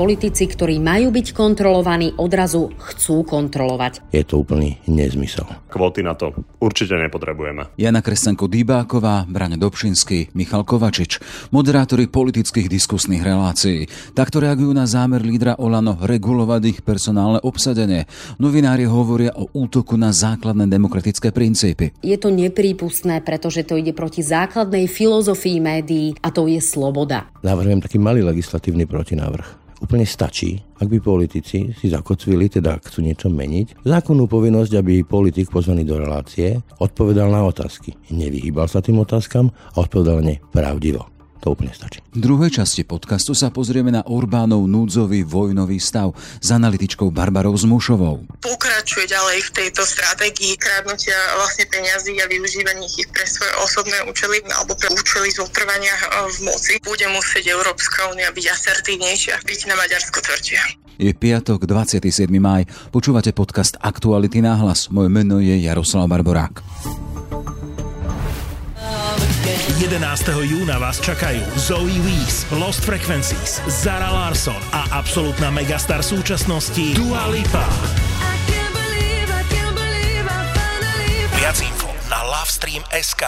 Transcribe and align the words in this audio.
Politici, 0.00 0.48
ktorí 0.48 0.80
majú 0.80 1.12
byť 1.12 1.36
kontrolovaní, 1.36 2.16
odrazu 2.16 2.72
chcú 2.72 3.20
kontrolovať. 3.20 4.08
Je 4.16 4.24
to 4.24 4.40
úplný 4.40 4.80
nezmysel. 4.88 5.44
Kvóty 5.68 6.00
na 6.00 6.16
to 6.16 6.32
určite 6.56 6.96
nepotrebujeme. 6.96 7.76
Jana 7.76 8.00
Kresťanko 8.00 8.48
Dýbáková, 8.48 9.28
Braňo 9.28 9.60
Dobšinský, 9.60 10.32
Michal 10.32 10.64
Kovačič, 10.64 11.20
moderátori 11.52 12.08
politických 12.08 12.72
diskusných 12.72 13.20
relácií. 13.20 13.92
Takto 14.16 14.40
reagujú 14.40 14.72
na 14.72 14.88
zámer 14.88 15.20
lídra 15.20 15.60
Olano 15.60 15.92
regulovať 16.00 16.62
ich 16.64 16.78
personálne 16.80 17.44
obsadenie. 17.44 18.08
Novinári 18.40 18.88
hovoria 18.88 19.36
o 19.36 19.52
útoku 19.52 20.00
na 20.00 20.16
základné 20.16 20.64
demokratické 20.64 21.28
princípy. 21.28 21.92
Je 22.00 22.16
to 22.16 22.32
neprípustné, 22.32 23.20
pretože 23.20 23.68
to 23.68 23.76
ide 23.76 23.92
proti 23.92 24.24
základnej 24.24 24.88
filozofii 24.88 25.60
médií 25.60 26.16
a 26.24 26.32
to 26.32 26.48
je 26.48 26.64
sloboda. 26.64 27.28
Navrhujem 27.44 27.84
taký 27.84 28.00
malý 28.00 28.24
legislatívny 28.24 28.88
protinávrh 28.88 29.59
úplne 29.80 30.04
stačí, 30.04 30.60
ak 30.78 30.86
by 30.86 30.98
politici 31.00 31.72
si 31.72 31.86
zakotvili, 31.88 32.52
teda 32.52 32.78
chcú 32.80 33.00
niečo 33.04 33.28
meniť, 33.32 33.84
zákonnú 33.84 34.28
povinnosť, 34.28 34.72
aby 34.76 35.02
politik 35.02 35.48
pozvaný 35.48 35.82
do 35.88 35.98
relácie 35.98 36.60
odpovedal 36.78 37.32
na 37.32 37.42
otázky. 37.44 37.96
Nevyhýbal 38.12 38.68
sa 38.68 38.84
tým 38.84 39.00
otázkam 39.00 39.50
a 39.74 39.76
odpovedal 39.82 40.20
nepravdivo. 40.22 41.19
To 41.40 41.56
úplne 41.56 41.72
stačí. 41.72 42.04
V 42.12 42.20
druhej 42.20 42.52
časti 42.52 42.84
podcastu 42.84 43.32
sa 43.32 43.48
pozrieme 43.48 43.88
na 43.88 44.04
Orbánov 44.04 44.68
núdzový 44.68 45.24
vojnový 45.24 45.80
stav 45.80 46.12
s 46.36 46.48
analytičkou 46.52 47.08
Barbarou 47.08 47.56
Zmušovou. 47.56 48.28
Pokračuje 48.44 49.08
ďalej 49.08 49.48
v 49.48 49.50
tejto 49.56 49.82
stratégii 49.88 50.60
krádnutia 50.60 51.16
vlastne 51.40 51.64
peňazí 51.72 52.20
a 52.20 52.28
využívania 52.28 52.84
ich 52.92 53.08
pre 53.08 53.24
svoje 53.24 53.52
osobné 53.64 53.98
účely 54.04 54.44
alebo 54.52 54.76
pre 54.76 54.92
účely 54.92 55.32
zotrvania 55.32 55.96
v 56.28 56.38
moci. 56.44 56.76
Bude 56.84 57.08
musieť 57.08 57.56
Európska 57.56 58.12
únia 58.12 58.28
byť 58.28 58.44
asertívnejšia, 58.44 59.40
byť 59.40 59.60
na 59.64 59.74
Maďarsko 59.80 60.20
tvrdšia. 60.20 60.62
Je 61.00 61.16
piatok, 61.16 61.64
27. 61.64 62.28
maj. 62.36 62.68
Počúvate 62.92 63.32
podcast 63.32 63.80
Aktuality 63.80 64.44
náhlas. 64.44 64.92
Moje 64.92 65.08
meno 65.08 65.40
je 65.40 65.56
Jaroslav 65.56 66.04
Barborák. 66.04 66.60
11. 69.80 69.96
júna 70.44 70.76
vás 70.76 71.00
čakajú 71.00 71.40
Zoe 71.56 72.04
Wees, 72.04 72.44
Lost 72.52 72.84
Frequencies, 72.84 73.64
Zara 73.64 74.12
Larson 74.12 74.60
a 74.76 75.00
absolútna 75.00 75.48
megastar 75.48 76.04
súčasnosti 76.04 76.92
Dua 76.92 77.24
Lipa. 77.32 77.64
Viac 81.32 81.58
info 81.64 81.88
na 82.12 82.20
Lovestream.sk 82.28 83.24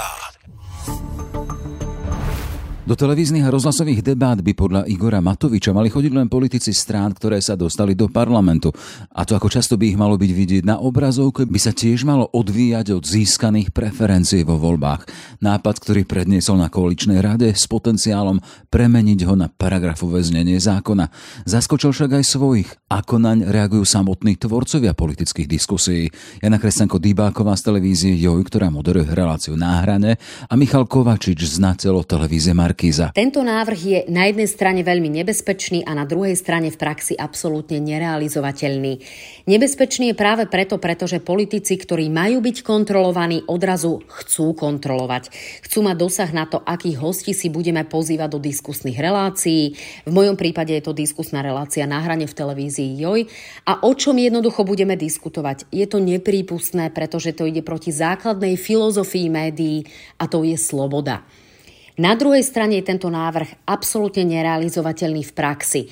Do 2.82 2.98
televíznych 2.98 3.46
a 3.46 3.54
rozhlasových 3.54 4.02
debát 4.02 4.42
by 4.42 4.58
podľa 4.58 4.82
Igora 4.90 5.22
Matoviča 5.22 5.70
mali 5.70 5.86
chodiť 5.86 6.18
len 6.18 6.26
politici 6.26 6.74
strán, 6.74 7.14
ktoré 7.14 7.38
sa 7.38 7.54
dostali 7.54 7.94
do 7.94 8.10
parlamentu. 8.10 8.74
A 9.14 9.22
to 9.22 9.38
ako 9.38 9.46
často 9.46 9.78
by 9.78 9.94
ich 9.94 9.94
malo 9.94 10.18
byť 10.18 10.32
vidieť 10.34 10.62
na 10.66 10.82
obrazovke, 10.82 11.46
by 11.46 11.62
sa 11.62 11.70
tiež 11.70 12.02
malo 12.02 12.26
odvíjať 12.34 12.98
od 12.98 13.06
získaných 13.06 13.70
preferencií 13.70 14.42
vo 14.42 14.58
voľbách. 14.58 15.06
Nápad, 15.38 15.78
ktorý 15.78 16.02
predniesol 16.02 16.58
na 16.58 16.66
koaličnej 16.74 17.22
rade 17.22 17.54
s 17.54 17.70
potenciálom 17.70 18.42
premeniť 18.66 19.30
ho 19.30 19.38
na 19.38 19.46
paragrafové 19.46 20.26
znenie 20.26 20.58
zákona. 20.58 21.06
Zaskočil 21.46 21.94
však 21.94 22.18
aj 22.18 22.24
svojich. 22.26 22.66
Ako 22.90 23.22
naň 23.22 23.46
reagujú 23.46 23.86
samotní 23.86 24.34
tvorcovia 24.42 24.90
politických 24.90 25.46
diskusí. 25.46 26.10
Jana 26.42 26.58
Kresťanko 26.58 26.98
Dýbáková 26.98 27.54
z 27.54 27.62
televízie 27.62 28.18
Joj, 28.18 28.42
ktorá 28.42 28.74
moderuje 28.74 29.06
reláciu 29.06 29.54
Náhrane 29.54 30.18
a 30.50 30.58
Michal 30.58 30.90
Kovačič 30.90 31.46
z 31.46 31.62
Nacelo 31.62 32.02
televízie 32.02 32.50
Mar 32.50 32.71
Markíza. 32.72 33.12
Tento 33.12 33.44
návrh 33.44 33.80
je 33.84 33.98
na 34.08 34.32
jednej 34.32 34.48
strane 34.48 34.80
veľmi 34.80 35.12
nebezpečný 35.20 35.84
a 35.84 35.92
na 35.92 36.08
druhej 36.08 36.32
strane 36.32 36.72
v 36.72 36.80
praxi 36.80 37.12
absolútne 37.12 37.76
nerealizovateľný. 37.84 38.96
Nebezpečný 39.44 40.10
je 40.10 40.16
práve 40.16 40.48
preto, 40.48 40.80
pretože 40.80 41.20
politici, 41.20 41.76
ktorí 41.76 42.08
majú 42.08 42.40
byť 42.40 42.64
kontrolovaní, 42.64 43.44
odrazu 43.44 44.00
chcú 44.08 44.56
kontrolovať. 44.56 45.28
Chcú 45.68 45.84
mať 45.84 45.96
dosah 46.00 46.30
na 46.32 46.48
to, 46.48 46.64
akých 46.64 46.96
hostí 46.96 47.36
si 47.36 47.52
budeme 47.52 47.84
pozývať 47.84 48.28
do 48.32 48.40
diskusných 48.40 48.96
relácií. 48.96 49.76
V 50.08 50.12
mojom 50.16 50.40
prípade 50.40 50.72
je 50.72 50.80
to 50.80 50.96
diskusná 50.96 51.44
relácia 51.44 51.84
na 51.84 52.00
hrane 52.00 52.24
v 52.24 52.32
televízii 52.32 52.96
Joj. 53.04 53.28
A 53.68 53.84
o 53.84 53.92
čom 53.92 54.16
jednoducho 54.16 54.64
budeme 54.64 54.96
diskutovať? 54.96 55.68
Je 55.68 55.84
to 55.84 56.00
neprípustné, 56.00 56.88
pretože 56.88 57.36
to 57.36 57.44
ide 57.44 57.60
proti 57.60 57.92
základnej 57.92 58.56
filozofii 58.56 59.28
médií 59.28 59.84
a 60.16 60.24
to 60.24 60.40
je 60.40 60.56
sloboda. 60.56 61.20
Na 62.00 62.16
druhej 62.16 62.40
strane 62.40 62.80
je 62.80 62.88
tento 62.88 63.12
návrh 63.12 63.68
absolútne 63.68 64.24
nerealizovateľný 64.24 65.28
v 65.28 65.32
praxi. 65.36 65.82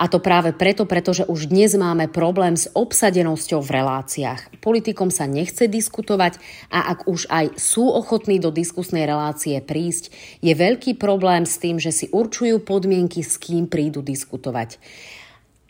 A 0.00 0.08
to 0.08 0.16
práve 0.16 0.56
preto, 0.56 0.88
pretože 0.88 1.28
už 1.28 1.52
dnes 1.52 1.76
máme 1.76 2.08
problém 2.08 2.56
s 2.56 2.70
obsadenosťou 2.72 3.60
v 3.60 3.74
reláciách. 3.82 4.62
Politikom 4.64 5.12
sa 5.12 5.28
nechce 5.28 5.68
diskutovať 5.68 6.40
a 6.72 6.94
ak 6.96 7.04
už 7.04 7.28
aj 7.28 7.60
sú 7.60 7.84
ochotní 7.84 8.40
do 8.40 8.48
diskusnej 8.48 9.04
relácie 9.04 9.60
prísť, 9.60 10.14
je 10.40 10.56
veľký 10.56 10.96
problém 10.96 11.44
s 11.44 11.60
tým, 11.60 11.76
že 11.76 11.92
si 11.92 12.06
určujú 12.08 12.64
podmienky, 12.64 13.20
s 13.20 13.36
kým 13.36 13.68
prídu 13.68 14.00
diskutovať. 14.00 14.80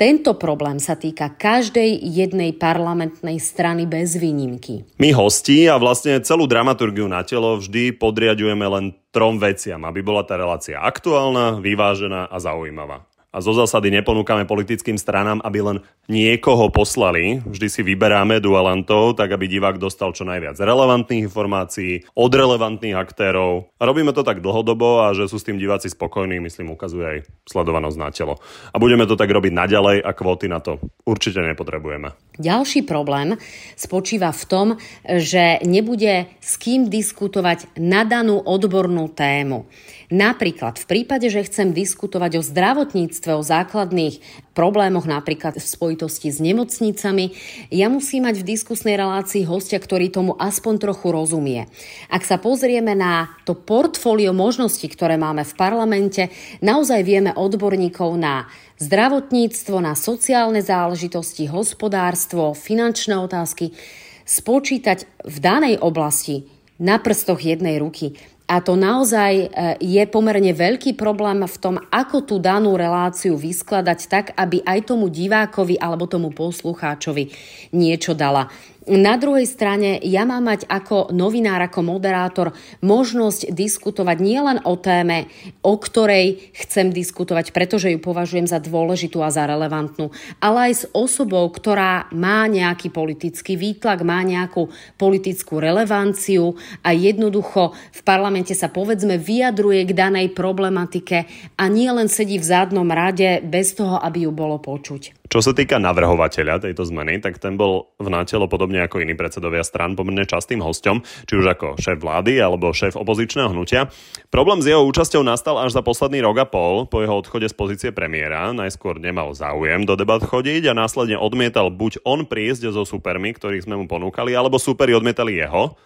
Tento 0.00 0.32
problém 0.40 0.80
sa 0.80 0.96
týka 0.96 1.28
každej 1.36 2.00
jednej 2.00 2.56
parlamentnej 2.56 3.36
strany 3.36 3.84
bez 3.84 4.16
výnimky. 4.16 4.88
My 4.96 5.12
hosti 5.12 5.68
a 5.68 5.76
vlastne 5.76 6.24
celú 6.24 6.48
dramaturgiu 6.48 7.04
na 7.04 7.20
telo 7.20 7.60
vždy 7.60 8.00
podriadujeme 8.00 8.64
len 8.64 8.96
trom 9.12 9.36
veciam, 9.36 9.84
aby 9.84 10.00
bola 10.00 10.24
tá 10.24 10.40
relácia 10.40 10.80
aktuálna, 10.80 11.60
vyvážená 11.60 12.32
a 12.32 12.36
zaujímavá 12.40 13.09
a 13.30 13.38
zo 13.38 13.54
zásady 13.54 13.94
neponúkame 13.94 14.42
politickým 14.42 14.98
stranám, 14.98 15.38
aby 15.46 15.62
len 15.62 15.78
niekoho 16.10 16.66
poslali. 16.74 17.38
Vždy 17.46 17.68
si 17.70 17.80
vyberáme 17.86 18.42
dualantov, 18.42 19.14
tak 19.14 19.30
aby 19.30 19.46
divák 19.46 19.78
dostal 19.78 20.10
čo 20.10 20.26
najviac 20.26 20.58
relevantných 20.58 21.30
informácií 21.30 22.10
od 22.18 22.30
relevantných 22.34 22.98
aktérov. 22.98 23.70
A 23.78 23.82
robíme 23.86 24.10
to 24.10 24.26
tak 24.26 24.42
dlhodobo 24.42 25.06
a 25.06 25.14
že 25.14 25.30
sú 25.30 25.38
s 25.38 25.46
tým 25.46 25.62
diváci 25.62 25.86
spokojní, 25.86 26.42
myslím, 26.42 26.74
ukazuje 26.74 27.06
aj 27.06 27.18
sledovanosť 27.46 27.98
na 28.02 28.08
telo. 28.10 28.34
A 28.74 28.76
budeme 28.82 29.06
to 29.06 29.14
tak 29.14 29.30
robiť 29.30 29.54
naďalej 29.54 30.02
a 30.02 30.10
kvóty 30.10 30.50
na 30.50 30.58
to 30.58 30.82
určite 31.06 31.38
nepotrebujeme. 31.38 32.10
Ďalší 32.42 32.82
problém 32.82 33.38
spočíva 33.78 34.34
v 34.34 34.44
tom, 34.50 34.66
že 35.06 35.62
nebude 35.62 36.26
s 36.42 36.58
kým 36.58 36.90
diskutovať 36.90 37.78
na 37.78 38.02
danú 38.02 38.42
odbornú 38.42 39.06
tému. 39.12 39.70
Napríklad 40.10 40.74
v 40.74 40.88
prípade, 40.90 41.30
že 41.30 41.46
chcem 41.46 41.70
diskutovať 41.70 42.42
o 42.42 42.42
zdravotníctve, 42.42 43.30
o 43.30 43.46
základných 43.46 44.18
problémoch, 44.58 45.06
napríklad 45.06 45.54
v 45.54 45.62
spojitosti 45.62 46.34
s 46.34 46.42
nemocnicami, 46.42 47.30
ja 47.70 47.86
musím 47.86 48.26
mať 48.26 48.42
v 48.42 48.48
diskusnej 48.58 48.98
relácii 48.98 49.46
hostia, 49.46 49.78
ktorý 49.78 50.10
tomu 50.10 50.34
aspoň 50.34 50.82
trochu 50.82 51.14
rozumie. 51.14 51.70
Ak 52.10 52.26
sa 52.26 52.42
pozrieme 52.42 52.98
na 52.98 53.30
to 53.46 53.54
portfólio 53.54 54.34
možností, 54.34 54.90
ktoré 54.90 55.14
máme 55.14 55.46
v 55.46 55.54
parlamente, 55.54 56.26
naozaj 56.58 57.06
vieme 57.06 57.30
odborníkov 57.30 58.10
na 58.18 58.50
zdravotníctvo, 58.82 59.78
na 59.78 59.94
sociálne 59.94 60.58
záležitosti, 60.58 61.46
hospodárstvo, 61.46 62.58
finančné 62.58 63.14
otázky 63.14 63.78
spočítať 64.26 65.06
v 65.22 65.36
danej 65.38 65.78
oblasti 65.78 66.50
na 66.80 66.96
prstoch 66.96 67.44
jednej 67.44 67.76
ruky. 67.76 68.16
A 68.50 68.58
to 68.58 68.74
naozaj 68.74 69.32
e, 69.32 69.48
je 69.78 70.02
pomerne 70.10 70.50
veľký 70.50 70.98
problém 70.98 71.38
v 71.46 71.56
tom, 71.62 71.78
ako 71.86 72.26
tú 72.26 72.36
danú 72.42 72.74
reláciu 72.74 73.38
vyskladať 73.38 74.00
tak, 74.10 74.26
aby 74.34 74.58
aj 74.66 74.90
tomu 74.90 75.06
divákovi 75.06 75.78
alebo 75.78 76.10
tomu 76.10 76.34
poslucháčovi 76.34 77.30
niečo 77.70 78.10
dala. 78.10 78.50
Na 78.88 79.20
druhej 79.20 79.44
strane 79.44 80.00
ja 80.00 80.24
mám 80.24 80.48
mať 80.48 80.64
ako 80.64 81.12
novinár, 81.12 81.60
ako 81.60 81.84
moderátor 81.84 82.56
možnosť 82.80 83.52
diskutovať 83.52 84.16
nielen 84.24 84.64
o 84.64 84.72
téme, 84.80 85.28
o 85.60 85.76
ktorej 85.76 86.48
chcem 86.56 86.88
diskutovať, 86.88 87.52
pretože 87.52 87.92
ju 87.92 88.00
považujem 88.00 88.48
za 88.48 88.56
dôležitú 88.56 89.20
a 89.20 89.28
za 89.28 89.44
relevantnú, 89.44 90.08
ale 90.40 90.72
aj 90.72 90.72
s 90.72 90.84
osobou, 90.96 91.44
ktorá 91.52 92.08
má 92.16 92.48
nejaký 92.48 92.88
politický 92.88 93.60
výtlak, 93.60 94.00
má 94.00 94.24
nejakú 94.24 94.72
politickú 94.96 95.60
relevanciu 95.60 96.56
a 96.80 96.96
jednoducho 96.96 97.76
v 97.76 98.00
parlamente 98.00 98.56
sa 98.56 98.72
povedzme 98.72 99.20
vyjadruje 99.20 99.92
k 99.92 99.92
danej 99.92 100.32
problematike 100.32 101.28
a 101.60 101.68
nie 101.68 101.92
len 101.92 102.08
sedí 102.08 102.40
v 102.40 102.48
zadnom 102.48 102.88
rade 102.88 103.44
bez 103.44 103.76
toho, 103.76 104.00
aby 104.00 104.24
ju 104.24 104.32
bolo 104.32 104.56
počuť. 104.56 105.19
Čo 105.30 105.46
sa 105.46 105.54
týka 105.54 105.78
navrhovateľa 105.78 106.66
tejto 106.66 106.82
zmeny, 106.90 107.22
tak 107.22 107.38
ten 107.38 107.54
bol 107.54 107.94
v 108.02 108.10
nátelo 108.10 108.50
podobne 108.50 108.82
ako 108.82 108.98
iní 108.98 109.14
predsedovia 109.14 109.62
strán 109.62 109.94
pomerne 109.94 110.26
častým 110.26 110.58
hostom, 110.58 111.06
či 111.06 111.38
už 111.38 111.54
ako 111.54 111.78
šéf 111.78 112.02
vlády 112.02 112.42
alebo 112.42 112.74
šéf 112.74 112.98
opozičného 112.98 113.54
hnutia. 113.54 113.94
Problém 114.34 114.58
s 114.58 114.66
jeho 114.66 114.82
účasťou 114.82 115.22
nastal 115.22 115.62
až 115.62 115.78
za 115.78 115.86
posledný 115.86 116.18
rok 116.26 116.42
a 116.42 116.46
pol 116.50 116.90
po 116.90 116.98
jeho 116.98 117.14
odchode 117.14 117.46
z 117.46 117.54
pozície 117.54 117.94
premiéra. 117.94 118.50
Najskôr 118.50 118.98
nemal 118.98 119.30
záujem 119.30 119.86
do 119.86 119.94
debat 119.94 120.18
chodiť 120.18 120.66
a 120.66 120.74
následne 120.74 121.14
odmietal 121.14 121.70
buď 121.70 122.02
on 122.02 122.26
prísť 122.26 122.74
so 122.74 122.82
supermi, 122.82 123.30
ktorých 123.30 123.70
sme 123.70 123.78
mu 123.78 123.86
ponúkali, 123.86 124.34
alebo 124.34 124.58
superi 124.58 124.98
odmietali 124.98 125.38
jeho. 125.38 125.78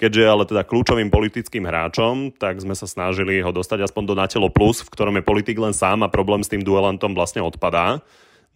Keďže 0.00 0.24
ale 0.24 0.48
teda 0.48 0.64
kľúčovým 0.64 1.12
politickým 1.12 1.68
hráčom, 1.68 2.32
tak 2.32 2.64
sme 2.64 2.72
sa 2.72 2.88
snažili 2.88 3.44
ho 3.44 3.52
dostať 3.52 3.92
aspoň 3.92 4.02
do 4.08 4.14
Natelo 4.16 4.48
Plus, 4.48 4.80
v 4.80 4.88
ktorom 4.88 5.20
je 5.20 5.28
politik 5.28 5.60
len 5.60 5.76
sám 5.76 6.00
a 6.00 6.08
problém 6.08 6.40
s 6.40 6.48
tým 6.48 6.64
duelantom 6.64 7.12
vlastne 7.12 7.44
odpadá. 7.44 8.00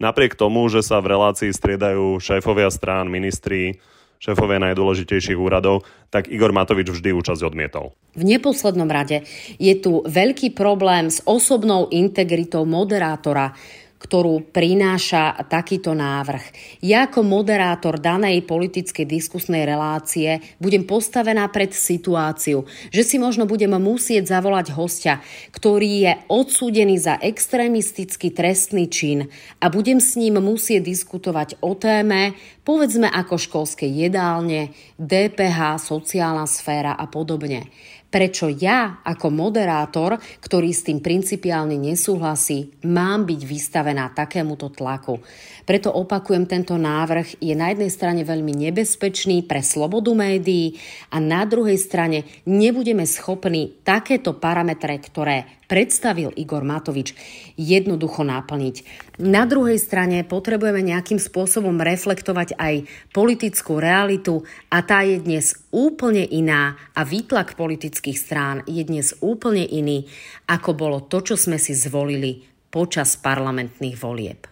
Napriek 0.01 0.33
tomu, 0.33 0.65
že 0.65 0.81
sa 0.81 0.97
v 0.97 1.13
relácii 1.13 1.53
striedajú 1.53 2.17
šéfovia 2.17 2.73
strán, 2.73 3.05
ministri, 3.05 3.77
šéfovia 4.17 4.57
najdôležitejších 4.57 5.37
úradov, 5.37 5.85
tak 6.09 6.25
Igor 6.29 6.49
Matovič 6.53 6.89
vždy 6.89 7.13
účasť 7.13 7.41
odmietol. 7.45 7.93
V 8.17 8.25
neposlednom 8.25 8.89
rade 8.89 9.21
je 9.61 9.73
tu 9.77 10.01
veľký 10.05 10.57
problém 10.57 11.09
s 11.09 11.21
osobnou 11.25 11.85
integritou 11.93 12.65
moderátora, 12.65 13.53
ktorú 14.01 14.49
prináša 14.49 15.45
takýto 15.45 15.93
návrh. 15.93 16.41
Ja 16.81 17.05
ako 17.05 17.21
moderátor 17.21 18.01
danej 18.01 18.41
politickej 18.49 19.05
diskusnej 19.05 19.69
relácie 19.69 20.41
budem 20.57 20.89
postavená 20.89 21.45
pred 21.53 21.69
situáciu, 21.69 22.65
že 22.89 23.05
si 23.05 23.21
možno 23.21 23.45
budem 23.45 23.77
musieť 23.77 24.33
zavolať 24.33 24.73
hostia, 24.73 25.21
ktorý 25.53 26.09
je 26.09 26.13
odsúdený 26.33 26.97
za 26.97 27.21
extrémistický 27.21 28.33
trestný 28.33 28.89
čin 28.89 29.29
a 29.61 29.69
budem 29.69 30.01
s 30.01 30.17
ním 30.17 30.41
musieť 30.41 30.81
diskutovať 30.81 31.61
o 31.61 31.77
téme, 31.77 32.33
povedzme 32.65 33.05
ako 33.05 33.37
školské 33.37 33.85
jedálne, 33.85 34.73
DPH, 34.97 35.77
sociálna 35.77 36.49
sféra 36.49 36.97
a 36.97 37.05
podobne 37.05 37.69
prečo 38.11 38.51
ja 38.51 38.99
ako 39.01 39.31
moderátor, 39.31 40.19
ktorý 40.43 40.75
s 40.75 40.83
tým 40.83 40.99
principiálne 40.99 41.79
nesúhlasí, 41.79 42.83
mám 42.83 43.23
byť 43.23 43.41
vystavená 43.47 44.11
takémuto 44.11 44.67
tlaku. 44.69 45.23
Preto 45.63 45.95
opakujem, 45.95 46.43
tento 46.43 46.75
návrh 46.75 47.39
je 47.39 47.55
na 47.55 47.71
jednej 47.71 47.87
strane 47.87 48.21
veľmi 48.27 48.51
nebezpečný 48.67 49.47
pre 49.47 49.63
slobodu 49.63 50.11
médií 50.11 50.75
a 51.15 51.23
na 51.23 51.47
druhej 51.47 51.79
strane 51.79 52.27
nebudeme 52.43 53.07
schopní 53.07 53.79
takéto 53.87 54.35
parametre, 54.35 54.99
ktoré 54.99 55.60
predstavil 55.71 56.35
Igor 56.35 56.67
Matovič, 56.67 57.15
jednoducho 57.55 58.27
naplniť. 58.27 58.75
Na 59.23 59.47
druhej 59.47 59.79
strane 59.79 60.27
potrebujeme 60.27 60.83
nejakým 60.83 61.15
spôsobom 61.15 61.79
reflektovať 61.79 62.59
aj 62.59 62.83
politickú 63.15 63.79
realitu 63.79 64.43
a 64.67 64.83
tá 64.83 65.07
je 65.07 65.23
dnes 65.23 65.55
úplne 65.71 66.27
iná 66.27 66.75
a 66.91 67.07
výtlak 67.07 67.55
politických 67.55 68.19
strán 68.19 68.67
je 68.67 68.83
dnes 68.83 69.15
úplne 69.23 69.63
iný, 69.63 70.11
ako 70.51 70.75
bolo 70.75 70.99
to, 71.07 71.23
čo 71.23 71.39
sme 71.39 71.55
si 71.55 71.71
zvolili 71.71 72.43
počas 72.67 73.15
parlamentných 73.15 73.95
volieb 73.95 74.51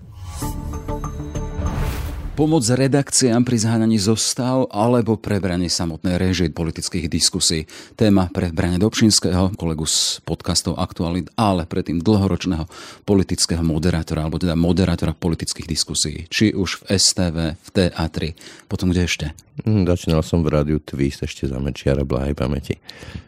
pomoc 2.39 2.63
redakciám 2.63 3.43
pri 3.43 3.59
zháňaní 3.59 3.99
zostav 3.99 4.71
alebo 4.71 5.19
prebranie 5.19 5.67
samotnej 5.67 6.15
režie 6.15 6.47
politických 6.47 7.11
diskusí. 7.11 7.67
Téma 7.99 8.31
pre 8.31 8.55
Brane 8.55 8.79
Dobšinského, 8.79 9.59
kolegu 9.59 9.83
z 9.83 10.23
podcastov 10.23 10.79
Aktualit, 10.79 11.27
ale 11.35 11.67
predtým 11.67 11.99
dlhoročného 11.99 12.63
politického 13.03 13.59
moderátora, 13.59 14.23
alebo 14.23 14.39
teda 14.39 14.55
moderátora 14.55 15.11
politických 15.19 15.67
diskusí. 15.67 16.31
Či 16.31 16.55
už 16.55 16.79
v 16.79 16.95
STV, 16.95 17.59
v 17.59 17.69
teatri, 17.75 18.29
potom 18.71 18.95
kde 18.95 19.03
ešte? 19.03 19.25
Hm, 19.67 19.83
začínal 19.83 20.23
som 20.23 20.39
v 20.39 20.55
rádiu 20.55 20.79
Twist 20.79 21.19
ešte 21.19 21.43
za 21.43 21.59
Mečiara 21.59 22.07
Blahej 22.07 22.39
pamäti. 22.39 22.79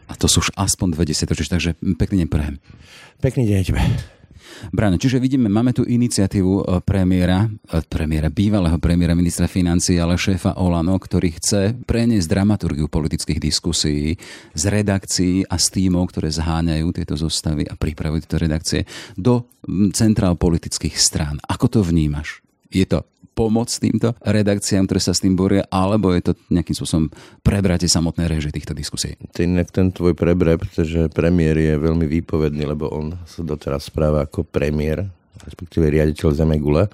A 0.08 0.16
to 0.16 0.24
sú 0.24 0.40
už 0.40 0.56
aspoň 0.56 0.96
20 0.96 1.28
ročíš, 1.28 1.52
takže 1.52 1.76
pekný 2.00 2.24
deň 2.24 2.28
prehem. 2.32 2.56
Pekný 3.20 3.44
deň 3.44 3.60
tebe. 3.60 3.84
Bráne, 4.70 5.00
čiže 5.00 5.18
vidíme, 5.18 5.50
máme 5.50 5.74
tu 5.74 5.82
iniciatívu 5.82 6.52
e, 6.60 6.62
premiéra, 6.84 7.48
e, 7.48 7.80
premiéra, 7.86 8.28
bývalého 8.28 8.78
premiéra 8.78 9.16
ministra 9.16 9.50
financí, 9.50 9.98
ale 9.98 10.20
šéfa 10.20 10.60
Olano, 10.60 10.96
ktorý 10.96 11.34
chce 11.40 11.74
preniesť 11.82 12.28
dramaturgiu 12.30 12.86
politických 12.86 13.40
diskusí 13.40 14.14
z 14.54 14.64
redakcií 14.68 15.48
a 15.48 15.56
z 15.58 15.66
tímov, 15.72 16.12
ktoré 16.12 16.30
zháňajú 16.30 16.86
tieto 16.94 17.14
zostavy 17.18 17.66
a 17.66 17.74
pripravujú 17.74 18.20
tieto 18.28 18.38
redakcie 18.38 18.80
do 19.18 19.48
centrál 19.96 20.38
politických 20.38 20.94
strán. 20.94 21.38
Ako 21.48 21.66
to 21.66 21.80
vnímaš? 21.82 22.42
Je 22.72 22.88
to 22.88 23.04
pomoc 23.32 23.68
týmto 23.72 24.12
redakciám, 24.20 24.84
ktoré 24.84 25.00
sa 25.00 25.16
s 25.16 25.24
tým 25.24 25.32
boria, 25.36 25.64
alebo 25.72 26.12
je 26.12 26.32
to 26.32 26.32
nejakým 26.52 26.76
spôsobom 26.76 27.06
prebrate 27.40 27.88
samotnej 27.88 28.28
reže 28.28 28.52
týchto 28.52 28.76
diskusí? 28.76 29.16
Ten, 29.32 29.56
ten 29.72 29.88
tvoj 29.88 30.12
prebre, 30.12 30.60
pretože 30.60 31.08
premiér 31.12 31.56
je 31.56 31.74
veľmi 31.80 32.04
výpovedný, 32.08 32.68
lebo 32.68 32.92
on 32.92 33.16
sa 33.24 33.40
doteraz 33.40 33.88
správa 33.88 34.28
ako 34.28 34.44
premiér, 34.44 35.08
respektíve 35.44 35.88
riaditeľ 35.88 36.28
Zemegule. 36.36 36.92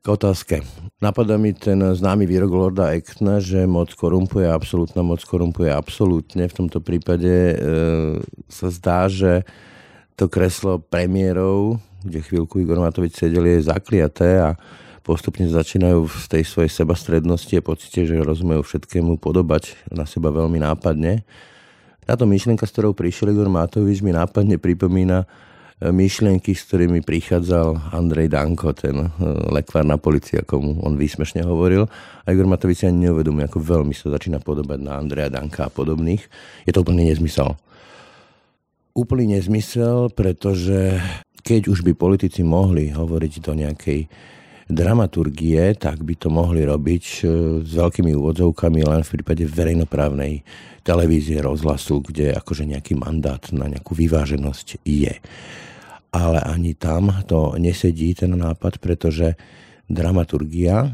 K 0.00 0.06
otázke. 0.16 0.64
Napadá 0.96 1.36
mi 1.36 1.52
ten 1.52 1.76
známy 1.76 2.24
výrok 2.24 2.52
Lorda 2.56 2.96
Eckna, 2.96 3.36
že 3.36 3.68
moc 3.68 3.92
korumpuje, 3.92 4.48
absolútna 4.48 5.04
moc 5.04 5.20
korumpuje 5.20 5.68
absolútne. 5.68 6.48
V 6.48 6.56
tomto 6.56 6.80
prípade 6.80 7.28
e, 7.28 7.54
sa 8.48 8.72
zdá, 8.72 9.12
že 9.12 9.44
to 10.16 10.24
kreslo 10.32 10.80
premiérov, 10.80 11.76
kde 12.04 12.24
chvíľku 12.24 12.60
Igor 12.60 12.80
Matovič 12.80 13.16
sedel, 13.16 13.44
je 13.46 13.68
zakliaté 13.68 14.40
a 14.40 14.56
postupne 15.00 15.48
začínajú 15.48 16.06
v 16.06 16.24
tej 16.30 16.44
svojej 16.46 16.70
sebastrednosti 16.70 17.50
a 17.56 17.64
pocite, 17.64 18.04
že 18.04 18.14
rozumejú 18.20 18.62
všetkému 18.62 19.18
podobať 19.18 19.74
na 19.90 20.04
seba 20.04 20.30
veľmi 20.30 20.60
nápadne. 20.60 21.24
Táto 22.04 22.26
myšlienka, 22.28 22.66
s 22.66 22.72
ktorou 22.74 22.92
prišiel 22.92 23.32
Igor 23.32 23.50
Matovič, 23.50 24.02
mi 24.02 24.10
nápadne 24.10 24.58
pripomína 24.58 25.24
e, 25.24 25.26
myšlienky, 25.94 26.54
s 26.58 26.66
ktorými 26.66 27.06
prichádzal 27.06 27.94
Andrej 27.94 28.34
Danko, 28.34 28.74
ten 28.74 28.98
e, 28.98 29.08
lekvár 29.54 29.86
na 29.86 29.94
policii, 29.94 30.42
ako 30.42 30.82
on 30.82 30.98
výsmešne 30.98 31.46
hovoril. 31.46 31.86
A 32.24 32.26
Igor 32.34 32.50
Matovič 32.50 32.82
si 32.82 32.90
ani 32.90 33.08
neuvedomuje, 33.08 33.46
ako 33.46 33.62
veľmi 33.62 33.94
sa 33.94 34.10
začína 34.10 34.42
podobať 34.42 34.78
na 34.82 34.98
Andreja 34.98 35.30
Danka 35.30 35.68
a 35.68 35.72
podobných. 35.72 36.22
Je 36.66 36.72
to 36.74 36.82
úplný 36.82 37.08
nezmysel. 37.08 37.54
Úplný 38.90 39.38
nezmysel, 39.38 40.10
pretože 40.10 40.98
keď 41.40 41.72
už 41.72 41.82
by 41.84 41.92
politici 41.96 42.44
mohli 42.44 42.92
hovoriť 42.92 43.32
do 43.42 43.52
nejakej 43.56 44.00
dramaturgie, 44.70 45.74
tak 45.74 46.06
by 46.06 46.14
to 46.14 46.30
mohli 46.30 46.62
robiť 46.62 47.04
e, 47.04 47.14
s 47.66 47.70
veľkými 47.74 48.14
úvodzovkami 48.14 48.86
len 48.86 49.02
v 49.02 49.12
prípade 49.18 49.42
verejnoprávnej 49.44 50.46
televízie, 50.86 51.42
rozhlasu, 51.42 52.00
kde 52.00 52.32
akože 52.38 52.64
nejaký 52.70 52.94
mandát 52.96 53.42
na 53.50 53.66
nejakú 53.66 53.92
vyváženosť 53.98 54.80
je. 54.86 55.14
Ale 56.10 56.38
ani 56.42 56.74
tam 56.78 57.10
to 57.26 57.58
nesedí 57.58 58.14
ten 58.14 58.34
nápad, 58.34 58.78
pretože 58.78 59.34
dramaturgia 59.90 60.86
e, 60.86 60.90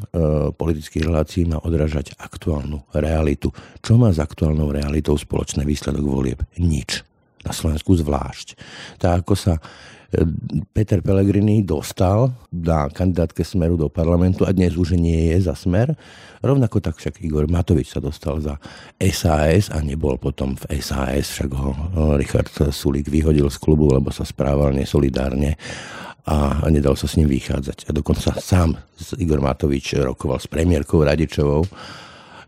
politických 0.56 1.04
relácií 1.04 1.44
má 1.44 1.60
odrážať 1.60 2.16
aktuálnu 2.16 2.81
realitu. 2.96 3.52
Čo 3.84 4.00
má 4.00 4.08
s 4.08 4.19
aktuálnou 4.19 4.72
realitou 4.72 5.20
spoločné 5.20 5.69
výsledok 5.69 6.04
volieb? 6.04 6.40
Nič. 6.56 7.04
Na 7.46 7.54
Slovensku 7.54 7.94
zvlášť. 7.94 8.58
Tak 8.98 9.22
ako 9.22 9.38
sa 9.38 9.62
Peter 10.74 10.98
Pellegrini 10.98 11.62
dostal 11.62 12.34
na 12.50 12.91
kandidátke 12.91 13.46
Smeru 13.46 13.79
do 13.79 13.86
parlamentu 13.86 14.43
a 14.43 14.50
dnes 14.50 14.74
už 14.74 14.98
nie 14.98 15.31
je 15.31 15.46
za 15.46 15.55
Smer. 15.55 15.94
Rovnako 16.43 16.82
tak 16.82 16.98
však 16.98 17.22
Igor 17.22 17.46
Matovič 17.46 17.94
sa 17.94 18.03
dostal 18.03 18.43
za 18.43 18.58
SAS 18.98 19.70
a 19.70 19.79
nebol 19.79 20.19
potom 20.19 20.58
v 20.58 20.79
SAS, 20.82 21.38
však 21.38 21.50
ho 21.55 21.70
Richard 22.19 22.50
Sulík 22.50 23.06
vyhodil 23.06 23.46
z 23.46 23.58
klubu, 23.62 23.94
lebo 23.94 24.10
sa 24.10 24.26
správal 24.26 24.74
nesolidárne 24.74 25.55
a 26.26 26.67
nedal 26.67 26.98
sa 26.98 27.06
s 27.06 27.15
ním 27.15 27.31
vychádzať. 27.31 27.86
A 27.86 27.94
dokonca 27.94 28.34
sám 28.43 28.74
Igor 29.22 29.38
Matovič 29.38 29.94
rokoval 30.03 30.43
s 30.43 30.50
premiérkou 30.50 31.03
Radičovou, 31.06 31.62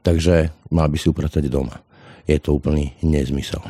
takže 0.03 0.51
mal 0.75 0.91
by 0.91 0.99
si 0.99 1.07
upratať 1.07 1.47
doma. 1.47 1.79
Je 2.27 2.39
to 2.43 2.59
úplný 2.59 2.99
nezmysel. 3.03 3.63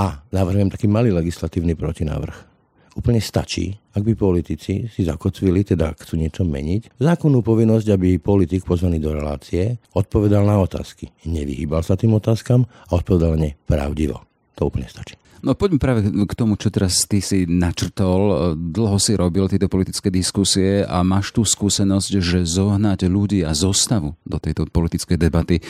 A 0.00 0.24
navrhujem 0.32 0.72
taký 0.72 0.88
malý 0.88 1.12
legislatívny 1.12 1.76
protinávrh 1.76 2.52
úplne 2.96 3.20
stačí, 3.20 3.72
ak 3.96 4.04
by 4.04 4.12
politici 4.16 4.88
si 4.88 5.00
zakotvili, 5.04 5.64
teda 5.64 5.96
chcú 5.96 6.20
niečo 6.20 6.44
meniť, 6.44 7.00
zákonnú 7.00 7.40
povinnosť, 7.40 7.88
aby 7.92 8.20
politik 8.20 8.68
pozvaný 8.68 9.00
do 9.00 9.16
relácie 9.16 9.80
odpovedal 9.96 10.44
na 10.44 10.60
otázky. 10.60 11.08
Nevyhýbal 11.28 11.80
sa 11.84 11.96
tým 11.96 12.16
otázkam 12.16 12.68
a 12.88 12.90
odpovedal 12.96 13.40
nepravdivo. 13.40 14.20
To 14.60 14.68
úplne 14.68 14.88
stačí. 14.88 15.16
No 15.42 15.58
poďme 15.58 15.82
práve 15.82 16.00
k 16.06 16.38
tomu, 16.38 16.54
čo 16.54 16.70
teraz 16.70 17.02
ty 17.10 17.18
si 17.18 17.50
načrtol. 17.50 18.54
Dlho 18.54 18.98
si 19.02 19.18
robil 19.18 19.50
tieto 19.50 19.66
politické 19.66 20.06
diskusie 20.06 20.86
a 20.86 21.02
máš 21.02 21.34
tú 21.34 21.42
skúsenosť, 21.42 22.10
že 22.22 22.46
zohnať 22.46 23.10
ľudí 23.10 23.42
a 23.42 23.50
zostavu 23.50 24.14
do 24.22 24.38
tejto 24.38 24.70
politickej 24.70 25.18
debaty 25.18 25.58
e, 25.58 25.62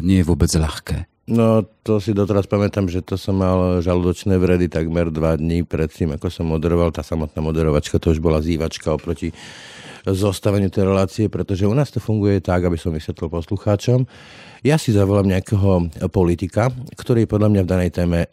nie 0.00 0.24
je 0.24 0.28
vôbec 0.28 0.48
ľahké. 0.48 1.04
No, 1.30 1.62
to 1.84 2.00
si 2.00 2.16
doteraz 2.16 2.48
pamätám, 2.48 2.88
že 2.88 3.04
to 3.04 3.14
som 3.14 3.38
mal 3.38 3.84
žalúdočné 3.84 4.34
vredy 4.40 4.66
takmer 4.66 5.12
dva 5.12 5.36
dní 5.36 5.62
predtým, 5.62 6.16
ako 6.16 6.26
som 6.26 6.48
moderoval. 6.50 6.90
Tá 6.90 7.04
samotná 7.04 7.38
moderovačka 7.44 8.00
to 8.00 8.16
už 8.16 8.18
bola 8.18 8.40
zývačka 8.40 8.90
oproti 8.90 9.30
zostaveniu 10.06 10.72
tej 10.72 10.88
relácie, 10.88 11.26
pretože 11.28 11.68
u 11.68 11.74
nás 11.74 11.92
to 11.92 12.00
funguje 12.00 12.40
tak, 12.40 12.64
aby 12.64 12.76
som 12.80 12.94
vysvetlil 12.94 13.28
poslucháčom. 13.28 14.08
Ja 14.60 14.76
si 14.76 14.92
zavolám 14.92 15.28
nejakého 15.28 15.88
politika, 16.12 16.68
ktorý 16.92 17.24
je 17.24 17.32
podľa 17.32 17.48
mňa 17.48 17.62
v 17.64 17.70
danej 17.70 17.90
téme 17.96 18.18
e, 18.24 18.28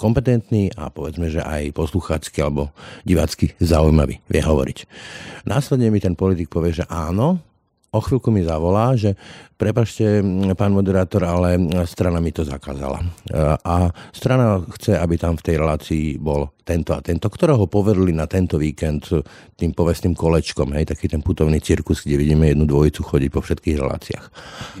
kompetentný 0.00 0.72
a 0.72 0.88
povedzme, 0.88 1.28
že 1.28 1.44
aj 1.44 1.76
posluchácky 1.76 2.40
alebo 2.40 2.72
divácky 3.04 3.52
zaujímavý, 3.60 4.24
vie 4.24 4.40
hovoriť. 4.40 4.78
Následne 5.44 5.92
mi 5.92 6.00
ten 6.00 6.16
politik 6.16 6.48
povie, 6.48 6.72
že 6.72 6.88
áno, 6.88 7.44
o 7.92 8.00
chvíľku 8.02 8.28
mi 8.34 8.44
zavolá, 8.44 8.94
že 8.94 9.14
prepašte, 9.56 10.20
pán 10.56 10.72
moderátor, 10.72 11.24
ale 11.24 11.56
strana 11.88 12.20
mi 12.20 12.30
to 12.30 12.44
zakázala. 12.44 13.00
A 13.64 13.90
strana 14.12 14.60
chce, 14.76 14.94
aby 14.96 15.16
tam 15.16 15.40
v 15.40 15.44
tej 15.44 15.56
relácii 15.60 16.04
bol 16.20 16.52
tento 16.66 16.92
a 16.92 17.00
tento, 17.00 17.26
ktorého 17.30 17.64
povedli 17.70 18.12
na 18.12 18.28
tento 18.28 18.60
víkend 18.60 19.08
tým 19.56 19.72
povestným 19.72 20.12
kolečkom, 20.12 20.76
hej, 20.76 20.88
taký 20.92 21.08
ten 21.08 21.24
putovný 21.24 21.62
cirkus, 21.62 22.04
kde 22.04 22.20
vidíme 22.20 22.52
jednu 22.52 22.68
dvojicu 22.68 23.00
chodiť 23.02 23.30
po 23.32 23.40
všetkých 23.40 23.76
reláciách. 23.80 24.26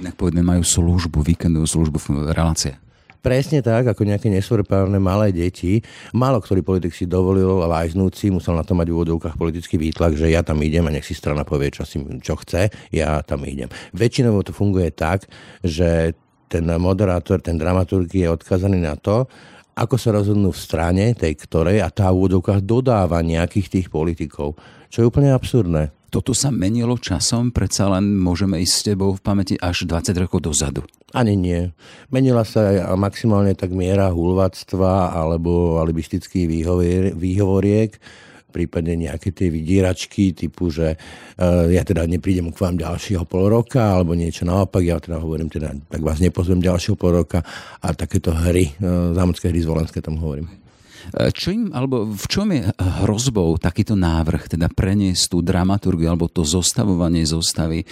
Inak 0.04 0.14
povedme, 0.14 0.44
majú 0.44 0.62
službu, 0.66 1.24
víkendovú 1.24 1.64
službu 1.64 1.96
v 2.00 2.06
relácie 2.36 2.85
presne 3.26 3.58
tak, 3.58 3.90
ako 3.90 4.06
nejaké 4.06 4.30
nesvorpárne 4.30 5.02
malé 5.02 5.34
deti. 5.34 5.82
Málo 6.14 6.38
ktorý 6.38 6.62
politik 6.62 6.94
si 6.94 7.10
dovolil 7.10 7.66
lajznúť 7.66 8.12
si, 8.14 8.30
musel 8.30 8.54
na 8.54 8.62
to 8.62 8.78
mať 8.78 8.86
v 8.86 8.94
úvodovkách 8.94 9.34
politický 9.34 9.82
výtlak, 9.82 10.14
že 10.14 10.30
ja 10.30 10.46
tam 10.46 10.62
idem 10.62 10.86
a 10.86 10.94
nech 10.94 11.02
si 11.02 11.18
strana 11.18 11.42
povie, 11.42 11.74
čo, 11.74 11.82
si, 11.82 11.98
čo 12.22 12.38
chce, 12.38 12.70
ja 12.94 13.18
tam 13.26 13.42
idem. 13.42 13.66
Väčšinou 13.90 14.38
to 14.46 14.54
funguje 14.54 14.94
tak, 14.94 15.26
že 15.66 16.14
ten 16.46 16.62
moderátor, 16.78 17.42
ten 17.42 17.58
dramaturg 17.58 18.06
je 18.06 18.30
odkazaný 18.30 18.78
na 18.78 18.94
to, 18.94 19.26
ako 19.74 19.98
sa 19.98 20.14
rozhodnú 20.14 20.54
v 20.54 20.62
strane 20.62 21.04
tej 21.18 21.34
ktorej 21.34 21.82
a 21.82 21.90
tá 21.90 22.14
v 22.14 22.62
dodáva 22.62 23.20
nejakých 23.26 23.66
tých 23.68 23.86
politikov, 23.90 24.54
čo 24.88 25.02
je 25.02 25.08
úplne 25.10 25.34
absurdné. 25.34 25.90
Toto 26.08 26.32
sa 26.32 26.54
menilo 26.54 26.94
časom, 26.96 27.50
predsa 27.50 27.90
len 27.90 28.14
môžeme 28.16 28.62
ísť 28.62 28.72
s 28.72 28.86
tebou 28.86 29.12
v 29.12 29.20
pamäti 29.20 29.58
až 29.58 29.84
20 29.84 30.14
rokov 30.22 30.46
dozadu. 30.46 30.86
Ani 31.14 31.38
nie. 31.38 31.70
Menila 32.10 32.42
sa 32.42 32.90
maximálne 32.98 33.54
tak 33.54 33.70
miera 33.70 34.10
hulvactva 34.10 35.14
alebo 35.14 35.78
alibistických 35.78 36.50
výhovoriek, 37.14 37.94
prípadne 38.50 38.98
nejaké 38.98 39.30
tie 39.30 39.46
vydieračky 39.46 40.34
typu, 40.34 40.66
že 40.72 40.98
uh, 40.98 41.68
ja 41.70 41.86
teda 41.86 42.08
neprídem 42.10 42.50
k 42.50 42.58
vám 42.58 42.80
ďalšieho 42.80 43.22
pol 43.22 43.52
roka 43.52 44.00
alebo 44.00 44.18
niečo 44.18 44.48
naopak, 44.48 44.82
ja 44.82 44.98
teda 44.98 45.22
hovorím 45.22 45.46
teda, 45.46 45.76
tak 45.86 46.00
vás 46.02 46.18
nepozvem 46.18 46.58
ďalšieho 46.58 46.98
pol 46.98 47.22
roka 47.22 47.44
a 47.78 47.88
takéto 47.94 48.34
hry, 48.34 48.74
uh, 48.82 49.14
zámocké 49.14 49.52
hry 49.52 49.62
z 49.62 49.68
Volenské 49.68 50.02
tam 50.02 50.18
hovorím. 50.18 50.65
Čo 51.14 51.48
im, 51.54 51.62
alebo 51.70 52.08
v 52.10 52.26
čom 52.26 52.48
je 52.50 52.66
hrozbou 53.06 53.54
takýto 53.62 53.94
návrh, 53.94 54.58
teda 54.58 54.66
preniesť 54.72 55.30
tú 55.30 55.38
dramaturgiu 55.44 56.10
alebo 56.10 56.26
to 56.26 56.42
zostavovanie 56.42 57.22
zostavy 57.22 57.82
e, 57.82 57.86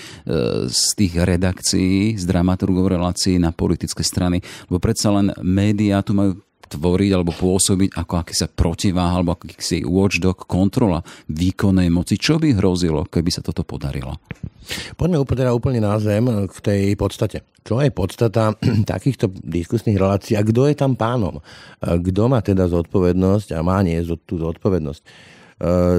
z 0.67 0.83
tých 0.99 1.15
redakcií, 1.23 2.19
z 2.19 2.25
dramaturgov 2.27 2.91
relácií 2.91 3.39
na 3.39 3.55
politické 3.55 4.03
strany? 4.03 4.43
Lebo 4.67 4.83
predsa 4.83 5.15
len 5.15 5.31
médiá 5.41 6.03
tu 6.03 6.17
majú 6.17 6.41
tvoriť 6.71 7.11
alebo 7.13 7.33
pôsobiť 7.35 7.97
ako 7.99 8.15
aký 8.21 8.35
sa 8.35 8.47
protiváha 8.49 9.21
alebo 9.21 9.37
akýsi 9.37 9.85
watchdog, 9.85 10.49
kontrola 10.49 11.03
výkonnej 11.29 11.89
moci. 11.93 12.17
Čo 12.17 12.41
by 12.41 12.57
hrozilo, 12.57 13.05
keby 13.09 13.31
sa 13.31 13.45
toto 13.45 13.67
podarilo? 13.67 14.21
Poďme 14.97 15.21
teda 15.29 15.53
úplne 15.53 15.85
na 15.85 16.01
zem 16.01 16.25
k 16.49 16.57
tej 16.65 16.83
podstate. 16.97 17.45
Čo 17.65 17.81
je 17.81 17.93
podstata 17.93 18.57
takýchto 18.93 19.33
diskusných 19.33 19.97
relácií 19.97 20.37
a 20.37 20.45
kto 20.45 20.69
je 20.69 20.77
tam 20.77 20.97
pánom? 20.97 21.41
Kto 21.81 22.29
má 22.29 22.41
teda 22.41 22.69
zodpovednosť 22.69 23.57
a 23.57 23.65
má 23.65 23.81
nie 23.85 24.01
tú 24.25 24.41
zodpovednosť? 24.41 25.33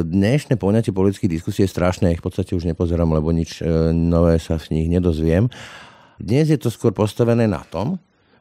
Dnešné 0.05 0.59
poňatie 0.59 0.91
politických 0.91 1.39
diskusí 1.39 1.63
je 1.63 1.71
strašné, 1.71 2.11
ich 2.11 2.21
v 2.21 2.27
podstate 2.27 2.53
už 2.53 2.67
nepozerám, 2.67 3.07
lebo 3.15 3.31
nič 3.31 3.63
e, 3.63 3.95
nové 3.95 4.35
sa 4.35 4.59
v 4.59 4.67
nich 4.75 4.87
nedozviem. 4.91 5.47
Dnes 6.19 6.51
je 6.51 6.59
to 6.59 6.67
skôr 6.67 6.91
postavené 6.91 7.47
na 7.47 7.63
tom, 7.63 7.95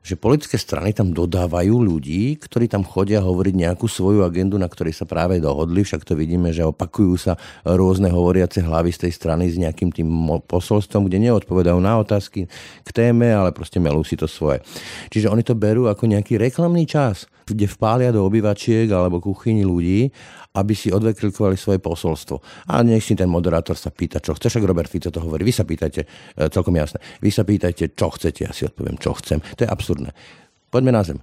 že 0.04 0.20
politické 0.20 0.60
strany 0.60 0.92
tam 0.92 1.16
dodávajú 1.16 1.80
ľudí, 1.80 2.36
ktorí 2.36 2.68
tam 2.68 2.84
chodia 2.84 3.24
hovoriť 3.24 3.54
nejakú 3.56 3.88
svoju 3.88 4.20
agendu, 4.20 4.60
na 4.60 4.68
ktorej 4.68 4.92
sa 4.92 5.08
práve 5.08 5.40
dohodli. 5.40 5.80
Však 5.80 6.04
to 6.04 6.12
vidíme, 6.12 6.52
že 6.52 6.60
opakujú 6.60 7.16
sa 7.16 7.40
rôzne 7.64 8.12
hovoriace 8.12 8.60
hlavy 8.60 8.92
z 8.92 9.08
tej 9.08 9.12
strany 9.16 9.48
s 9.48 9.56
nejakým 9.56 9.88
tým 9.96 10.08
posolstvom, 10.44 11.08
kde 11.08 11.32
neodpovedajú 11.32 11.80
na 11.80 11.96
otázky 12.04 12.44
k 12.84 12.90
téme, 12.92 13.32
ale 13.32 13.56
proste 13.56 13.80
melú 13.80 14.04
si 14.04 14.20
to 14.20 14.28
svoje. 14.28 14.60
Čiže 15.08 15.32
oni 15.32 15.40
to 15.40 15.56
berú 15.56 15.88
ako 15.88 16.04
nejaký 16.04 16.36
reklamný 16.36 16.84
čas, 16.84 17.24
kde 17.48 17.64
vpália 17.64 18.12
do 18.12 18.28
obyvačiek 18.28 18.92
alebo 18.92 19.24
kuchyni 19.24 19.64
ľudí 19.64 20.12
aby 20.54 20.72
si 20.72 20.94
odveklikovali 20.94 21.58
svoje 21.58 21.82
posolstvo. 21.82 22.38
A 22.70 22.78
nech 22.86 23.02
si 23.02 23.18
ten 23.18 23.26
moderátor 23.26 23.74
sa 23.74 23.90
pýta, 23.90 24.22
čo 24.22 24.38
chce. 24.38 24.54
Však 24.54 24.62
Robert 24.62 24.86
Fico 24.86 25.10
to 25.10 25.18
hovorí. 25.18 25.42
Vy 25.42 25.50
sa 25.50 25.66
pýtajte, 25.66 26.06
e, 26.06 26.46
celkom 26.46 26.78
jasné, 26.78 27.02
vy 27.18 27.30
sa 27.34 27.42
pýtajte, 27.42 27.98
čo 27.98 28.14
chcete, 28.14 28.46
ja 28.46 28.52
si 28.54 28.62
odpoviem, 28.62 28.94
čo 29.02 29.18
chcem. 29.18 29.42
To 29.58 29.66
je 29.66 29.68
absurdné. 29.68 30.14
Poďme 30.70 30.94
na 30.94 31.02
zem. 31.02 31.18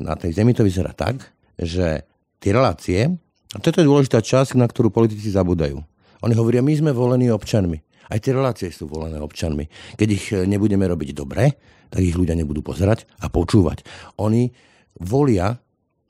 Na 0.00 0.16
tej 0.16 0.32
zemi 0.32 0.56
to 0.56 0.64
vyzerá 0.64 0.96
tak, 0.96 1.20
že 1.60 2.08
tie 2.40 2.50
relácie, 2.56 3.12
a 3.52 3.60
toto 3.60 3.84
je 3.84 3.88
dôležitá 3.88 4.24
časť, 4.24 4.56
na 4.56 4.64
ktorú 4.64 4.88
politici 4.88 5.28
zabudajú. 5.28 5.76
Oni 6.24 6.34
hovoria, 6.38 6.64
my 6.64 6.72
sme 6.72 6.96
volení 6.96 7.28
občanmi. 7.28 7.76
Aj 8.08 8.16
tie 8.16 8.32
relácie 8.32 8.72
sú 8.72 8.88
volené 8.88 9.20
občanmi. 9.20 9.68
Keď 10.00 10.08
ich 10.08 10.24
e, 10.32 10.48
nebudeme 10.48 10.88
robiť 10.88 11.12
dobre, 11.12 11.60
tak 11.92 12.00
ich 12.00 12.16
ľudia 12.16 12.32
nebudú 12.32 12.64
pozerať 12.64 13.04
a 13.20 13.28
počúvať. 13.28 13.84
Oni 14.16 14.48
volia 14.96 15.60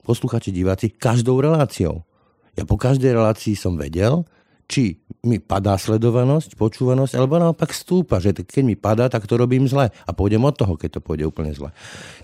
posluchači, 0.02 0.54
diváci 0.54 0.94
každou 0.94 1.42
reláciou. 1.42 2.06
Ja 2.52 2.68
po 2.68 2.76
každej 2.76 3.16
relácii 3.16 3.56
som 3.56 3.80
vedel, 3.80 4.28
či 4.68 5.00
mi 5.22 5.36
padá 5.36 5.76
sledovanosť, 5.76 6.56
počúvanosť, 6.56 7.14
alebo 7.14 7.36
naopak 7.36 7.70
stúpa, 7.76 8.18
že 8.18 8.32
keď 8.32 8.64
mi 8.64 8.72
padá, 8.72 9.06
tak 9.12 9.28
to 9.28 9.36
robím 9.36 9.68
zle 9.68 9.92
a 9.92 10.10
pôjdem 10.16 10.40
od 10.42 10.56
toho, 10.56 10.74
keď 10.80 10.98
to 10.98 11.00
pôjde 11.04 11.28
úplne 11.28 11.52
zle. 11.52 11.68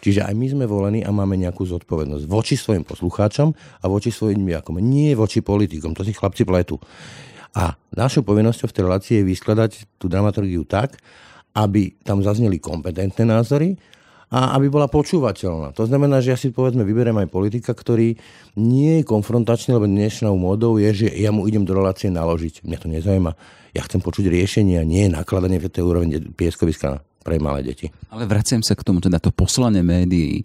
Čiže 0.00 0.25
aj 0.25 0.35
my 0.35 0.47
sme 0.49 0.64
volení 0.64 1.04
a 1.04 1.12
máme 1.12 1.37
nejakú 1.37 1.68
zodpovednosť 1.68 2.25
voči 2.25 2.56
svojim 2.56 2.88
poslucháčom 2.88 3.52
a 3.54 3.85
voči 3.87 4.08
svojim 4.08 4.42
diakom. 4.42 4.80
Nie 4.80 5.12
voči 5.12 5.44
politikom, 5.44 5.92
to 5.92 6.02
si 6.02 6.16
chlapci 6.16 6.49
pletu. 6.49 6.80
A 7.52 7.76
našou 7.92 8.25
povinnosťou 8.25 8.68
v 8.68 8.75
tej 8.75 8.85
relácii 8.85 9.14
je 9.20 9.28
vyskladať 9.28 9.70
tú 10.00 10.08
dramaturgiu 10.08 10.64
tak, 10.64 10.97
aby 11.56 11.97
tam 12.00 12.20
zazneli 12.25 12.61
kompetentné 12.61 13.25
názory 13.28 13.76
a 14.28 14.52
aby 14.61 14.68
bola 14.68 14.92
počúvateľná. 14.92 15.73
To 15.73 15.88
znamená, 15.88 16.20
že 16.20 16.32
ja 16.32 16.38
si 16.38 16.52
povedzme 16.52 16.85
vyberiem 16.85 17.16
aj 17.25 17.32
politika, 17.32 17.73
ktorý 17.73 18.12
nie 18.61 19.00
je 19.00 19.08
konfrontačný, 19.08 19.73
lebo 19.73 19.88
dnešnou 19.88 20.37
módou 20.37 20.76
je, 20.76 21.06
že 21.06 21.08
ja 21.16 21.32
mu 21.32 21.49
idem 21.49 21.64
do 21.64 21.73
relácie 21.73 22.12
naložiť. 22.12 22.64
Mňa 22.64 22.78
to 22.78 22.88
nezaujíma. 22.92 23.32
Ja 23.73 23.82
chcem 23.88 24.04
počuť 24.04 24.28
riešenie 24.28 24.76
a 24.76 24.85
nie 24.85 25.08
nakladanie 25.08 25.56
v 25.56 25.73
tej 25.73 25.85
úrovni 25.85 26.20
pieskoviska 26.20 27.00
pre 27.25 27.40
malé 27.40 27.73
deti. 27.73 27.88
Ale 28.12 28.28
vraciam 28.28 28.61
sa 28.64 28.76
k 28.76 28.85
tomu, 28.85 29.00
teda 29.04 29.20
to 29.20 29.32
poslanie 29.32 29.85
médií, 29.85 30.40
e, 30.40 30.44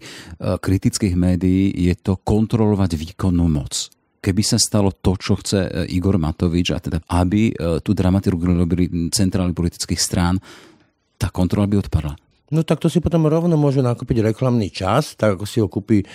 kritických 0.60 1.16
médií, 1.16 1.72
je 1.72 1.94
to 1.96 2.20
kontrolovať 2.20 2.96
výkonnú 2.96 3.48
moc 3.48 3.92
keby 4.24 4.40
sa 4.40 4.56
stalo 4.56 4.88
to, 4.88 5.20
čo 5.20 5.36
chce 5.36 5.60
e, 5.68 5.70
Igor 5.92 6.16
Matovič, 6.16 6.72
a 6.72 6.80
teda 6.80 7.04
aby 7.12 7.52
e, 7.52 7.84
tú 7.84 7.92
dramaturgiu 7.92 8.56
robili 8.56 9.12
centrály 9.12 9.52
politických 9.52 10.00
strán, 10.00 10.40
tá 11.20 11.28
kontrola 11.28 11.68
by 11.68 11.84
odpadla. 11.84 12.23
No 12.52 12.60
tak 12.60 12.76
to 12.76 12.92
si 12.92 13.00
potom 13.00 13.24
rovno 13.24 13.56
môže 13.56 13.80
nakúpiť 13.80 14.20
reklamný 14.20 14.68
čas, 14.68 15.16
tak 15.16 15.40
ako 15.40 15.44
si 15.48 15.64
ho 15.64 15.68
kúpi 15.72 16.04
e, 16.04 16.06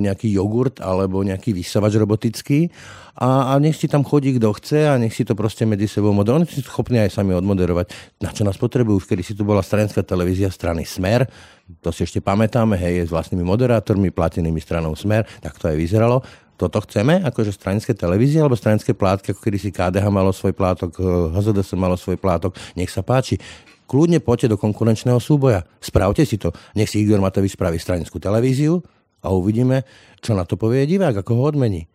nejaký 0.00 0.32
jogurt 0.32 0.80
alebo 0.80 1.20
nejaký 1.20 1.52
vysavač 1.52 1.92
robotický. 2.00 2.72
A, 3.20 3.52
a 3.52 3.60
nech 3.60 3.76
si 3.76 3.84
tam 3.84 4.00
chodí 4.00 4.32
kto 4.40 4.48
chce 4.56 4.88
a 4.88 4.96
nech 4.96 5.12
si 5.12 5.28
to 5.28 5.36
proste 5.36 5.68
medzi 5.68 5.84
sebou 5.84 6.16
moderujú. 6.16 6.40
Oni 6.40 6.48
si 6.48 6.64
schopní 6.64 7.04
aj 7.04 7.20
sami 7.20 7.36
odmoderovať. 7.36 8.16
Na 8.24 8.32
čo 8.32 8.48
nás 8.48 8.56
potrebujú? 8.56 9.04
Kedy 9.04 9.20
si 9.20 9.36
tu 9.36 9.44
bola 9.44 9.60
stranická 9.60 10.00
televízia 10.00 10.48
strany 10.48 10.88
Smer, 10.88 11.28
to 11.84 11.92
si 11.92 12.08
ešte 12.08 12.24
pamätáme, 12.24 12.80
hej, 12.80 13.04
s 13.04 13.12
vlastnými 13.12 13.44
moderátormi, 13.44 14.08
platenými 14.08 14.64
stranou 14.64 14.96
Smer, 14.96 15.28
tak 15.44 15.60
to 15.60 15.68
aj 15.68 15.76
vyzeralo. 15.76 16.24
Toto 16.56 16.80
chceme, 16.82 17.22
akože 17.22 17.54
stranické 17.54 17.92
televízie 17.92 18.40
alebo 18.40 18.56
stranické 18.56 18.96
plátky, 18.96 19.30
ako 19.30 19.40
kedy 19.44 19.58
si 19.60 19.70
KDH 19.70 20.10
malo 20.10 20.34
svoj 20.34 20.56
plátok, 20.56 20.96
HZDS 21.36 21.76
malo 21.78 21.94
svoj 21.94 22.18
plátok, 22.18 22.56
nech 22.74 22.90
sa 22.90 23.04
páči 23.04 23.38
kľudne 23.88 24.20
poďte 24.20 24.52
do 24.52 24.60
konkurenčného 24.60 25.16
súboja. 25.16 25.64
Spravte 25.80 26.28
si 26.28 26.36
to. 26.36 26.52
Nech 26.76 26.92
si 26.92 27.00
Igor 27.00 27.24
Matovič 27.24 27.56
spraví 27.56 27.80
stranickú 27.80 28.20
televíziu 28.20 28.84
a 29.24 29.32
uvidíme, 29.32 29.88
čo 30.20 30.36
na 30.36 30.44
to 30.44 30.60
povie 30.60 30.84
divák, 30.84 31.24
ako 31.24 31.32
ho 31.40 31.42
odmení. 31.48 31.88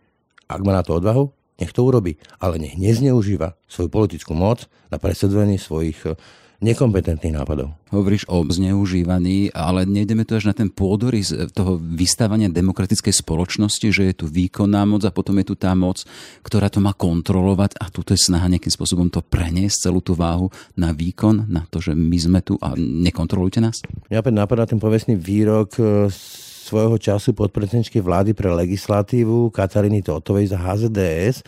Ak 0.50 0.60
má 0.66 0.74
na 0.74 0.82
to 0.82 0.98
odvahu, 0.98 1.30
nech 1.62 1.70
to 1.70 1.86
urobí, 1.86 2.18
ale 2.42 2.58
nech 2.58 2.74
nezneužíva 2.74 3.54
svoju 3.70 3.88
politickú 3.88 4.34
moc 4.34 4.66
na 4.90 4.98
presedzovanie 4.98 5.56
svojich 5.56 6.02
nekompetentných 6.62 7.34
nápadov. 7.34 7.74
Hovoríš 7.90 8.26
o 8.30 8.42
zneužívaní, 8.46 9.54
ale 9.54 9.86
nejdeme 9.86 10.26
tu 10.26 10.34
až 10.38 10.50
na 10.50 10.54
ten 10.54 10.70
pôdorys 10.70 11.30
toho 11.54 11.78
vystávania 11.78 12.50
demokratickej 12.50 13.14
spoločnosti, 13.14 13.88
že 13.90 14.02
je 14.10 14.14
tu 14.14 14.26
výkonná 14.26 14.82
moc 14.86 15.02
a 15.06 15.14
potom 15.14 15.38
je 15.42 15.50
tu 15.50 15.54
tá 15.54 15.74
moc, 15.74 16.02
ktorá 16.42 16.70
to 16.70 16.78
má 16.82 16.94
kontrolovať 16.94 17.78
a 17.78 17.90
tu 17.90 18.02
je 18.06 18.18
snaha 18.18 18.50
nejakým 18.50 18.70
spôsobom 18.70 19.08
to 19.10 19.22
preniesť 19.22 19.90
celú 19.90 20.02
tú 20.02 20.14
váhu 20.14 20.50
na 20.78 20.94
výkon, 20.94 21.46
na 21.50 21.66
to, 21.70 21.82
že 21.82 21.94
my 21.94 22.18
sme 22.18 22.40
tu 22.42 22.58
a 22.62 22.74
nekontrolujte 22.78 23.58
nás? 23.62 23.82
Ja 24.10 24.20
opäť 24.22 24.34
napadá 24.34 24.64
ten 24.66 24.82
povestný 24.82 25.14
výrok 25.14 25.78
e, 25.78 26.10
svojho 26.64 26.96
času 26.96 27.36
podpredsedničky 27.36 28.00
vlády 28.00 28.32
pre 28.32 28.48
legislatívu 28.48 29.52
Kataríny 29.52 30.00
Totovej 30.00 30.50
za 30.50 30.58
HZDS, 30.58 31.44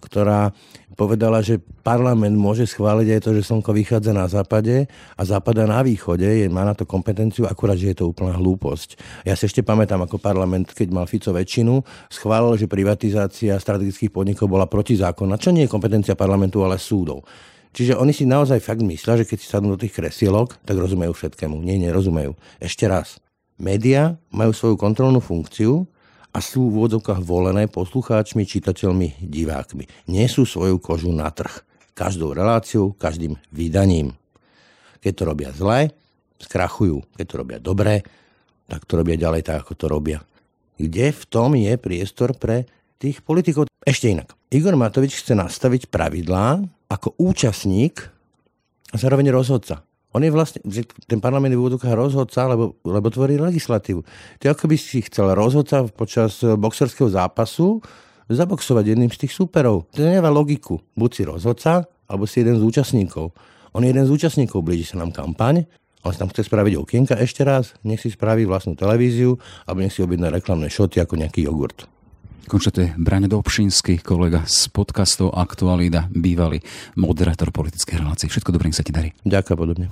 ktorá 0.00 0.56
povedala, 0.98 1.40
že 1.40 1.56
parlament 1.80 2.36
môže 2.36 2.68
schváliť 2.68 3.08
aj 3.16 3.20
to, 3.24 3.30
že 3.36 3.48
slnko 3.48 3.72
vychádza 3.72 4.12
na 4.12 4.28
západe 4.28 4.84
a 5.16 5.22
západa 5.24 5.64
na 5.64 5.80
východe, 5.80 6.26
je, 6.26 6.44
má 6.52 6.60
na 6.60 6.76
to 6.76 6.84
kompetenciu, 6.84 7.48
akurát, 7.48 7.80
že 7.80 7.92
je 7.92 8.04
to 8.04 8.12
úplná 8.12 8.36
hlúposť. 8.36 9.00
Ja 9.24 9.32
si 9.32 9.48
ešte 9.48 9.64
pamätám, 9.64 10.04
ako 10.04 10.20
parlament, 10.20 10.76
keď 10.76 10.88
mal 10.92 11.08
Fico 11.08 11.32
väčšinu, 11.32 11.80
schválil, 12.12 12.60
že 12.60 12.68
privatizácia 12.68 13.56
strategických 13.56 14.12
podnikov 14.12 14.52
bola 14.52 14.68
protizákonná, 14.68 15.40
čo 15.40 15.56
nie 15.56 15.64
je 15.64 15.72
kompetencia 15.72 16.12
parlamentu, 16.12 16.60
ale 16.60 16.76
súdov. 16.76 17.24
Čiže 17.70 17.94
oni 17.94 18.10
si 18.10 18.26
naozaj 18.26 18.58
fakt 18.58 18.82
myslia, 18.82 19.22
že 19.22 19.24
keď 19.24 19.38
si 19.38 19.46
sadnú 19.46 19.78
do 19.78 19.80
tých 19.80 19.94
kresielok, 19.94 20.58
tak 20.66 20.74
rozumejú 20.74 21.14
všetkému. 21.14 21.62
Nie, 21.62 21.78
nerozumejú. 21.78 22.34
Ešte 22.58 22.90
raz. 22.90 23.22
Média 23.62 24.18
majú 24.34 24.50
svoju 24.50 24.74
kontrolnú 24.74 25.22
funkciu 25.22 25.86
a 26.30 26.38
sú 26.38 26.70
v 26.70 26.82
úvodzovkách 26.82 27.20
volené 27.26 27.66
poslucháčmi, 27.66 28.46
čitateľmi, 28.46 29.22
divákmi. 29.22 30.06
Nie 30.06 30.30
sú 30.30 30.46
svoju 30.46 30.78
kožu 30.78 31.10
na 31.10 31.26
trh. 31.30 31.66
Každou 31.92 32.32
reláciou, 32.32 32.94
každým 32.94 33.34
vydaním. 33.50 34.14
Keď 35.02 35.12
to 35.12 35.22
robia 35.26 35.50
zle, 35.50 35.90
skrachujú. 36.38 37.02
Keď 37.18 37.26
to 37.26 37.34
robia 37.34 37.58
dobre, 37.58 38.06
tak 38.70 38.86
to 38.86 39.02
robia 39.02 39.18
ďalej 39.18 39.42
tak, 39.42 39.66
ako 39.66 39.72
to 39.74 39.86
robia. 39.90 40.18
Kde 40.78 41.12
v 41.12 41.22
tom 41.28 41.58
je 41.58 41.74
priestor 41.76 42.32
pre 42.38 42.64
tých 43.02 43.20
politikov? 43.20 43.68
Ešte 43.82 44.08
inak. 44.08 44.32
Igor 44.54 44.78
Matovič 44.78 45.18
chce 45.20 45.34
nastaviť 45.34 45.90
pravidlá 45.90 46.62
ako 46.88 47.18
účastník 47.18 48.06
a 48.90 48.96
zároveň 48.96 49.34
rozhodca. 49.34 49.82
On 50.10 50.22
je 50.22 50.30
vlastne, 50.30 50.58
že 50.66 50.82
ten 51.06 51.22
parlament 51.22 51.54
je 51.54 51.58
v 51.58 51.62
úvodokách 51.62 51.94
rozhodca, 51.94 52.50
lebo, 52.50 52.74
lebo 52.82 53.06
tvorí 53.14 53.38
legislatívu. 53.38 54.02
Je 54.42 54.50
ako 54.50 54.66
by 54.66 54.76
si 54.76 55.06
chcel 55.06 55.30
rozhodca 55.38 55.86
počas 55.94 56.42
boxerského 56.42 57.06
zápasu 57.06 57.78
zaboxovať 58.30 58.94
jedným 58.94 59.10
z 59.10 59.26
tých 59.26 59.34
superov. 59.34 59.90
To 59.94 60.02
nemá 60.02 60.30
logiku. 60.30 60.82
Buď 60.98 61.10
si 61.14 61.22
rozhodca, 61.26 61.86
alebo 62.10 62.26
si 62.26 62.42
jeden 62.42 62.58
z 62.58 62.62
účastníkov. 62.62 63.34
On 63.70 63.82
je 63.82 63.90
jeden 63.90 64.02
z 64.02 64.10
účastníkov, 64.10 64.66
blíži 64.66 64.82
sa 64.82 64.98
nám 64.98 65.14
kampaň, 65.14 65.62
on 66.00 66.16
tam 66.16 66.32
chce 66.32 66.48
spraviť 66.48 66.74
okienka 66.80 67.14
ešte 67.20 67.44
raz, 67.44 67.76
nech 67.84 68.00
si 68.00 68.08
spraví 68.08 68.48
vlastnú 68.48 68.72
televíziu, 68.72 69.36
alebo 69.68 69.84
nech 69.84 69.92
si 69.92 70.00
objedná 70.00 70.32
reklamné 70.32 70.72
šoty 70.72 70.96
ako 70.96 71.20
nejaký 71.20 71.44
jogurt. 71.44 71.84
Končate 72.48 72.96
Brane 72.96 73.28
Dobšinský, 73.28 74.00
kolega 74.00 74.48
z 74.48 74.72
podcastov 74.72 75.36
Aktualita, 75.36 76.08
bývalý 76.08 76.64
moderátor 76.96 77.52
politickej 77.52 78.00
relácie. 78.00 78.32
Všetko 78.32 78.56
dobré, 78.56 78.72
sa 78.72 78.86
ti 78.86 78.94
darí. 78.94 79.12
Ďakujem 79.26 79.58
podobne. 79.58 79.86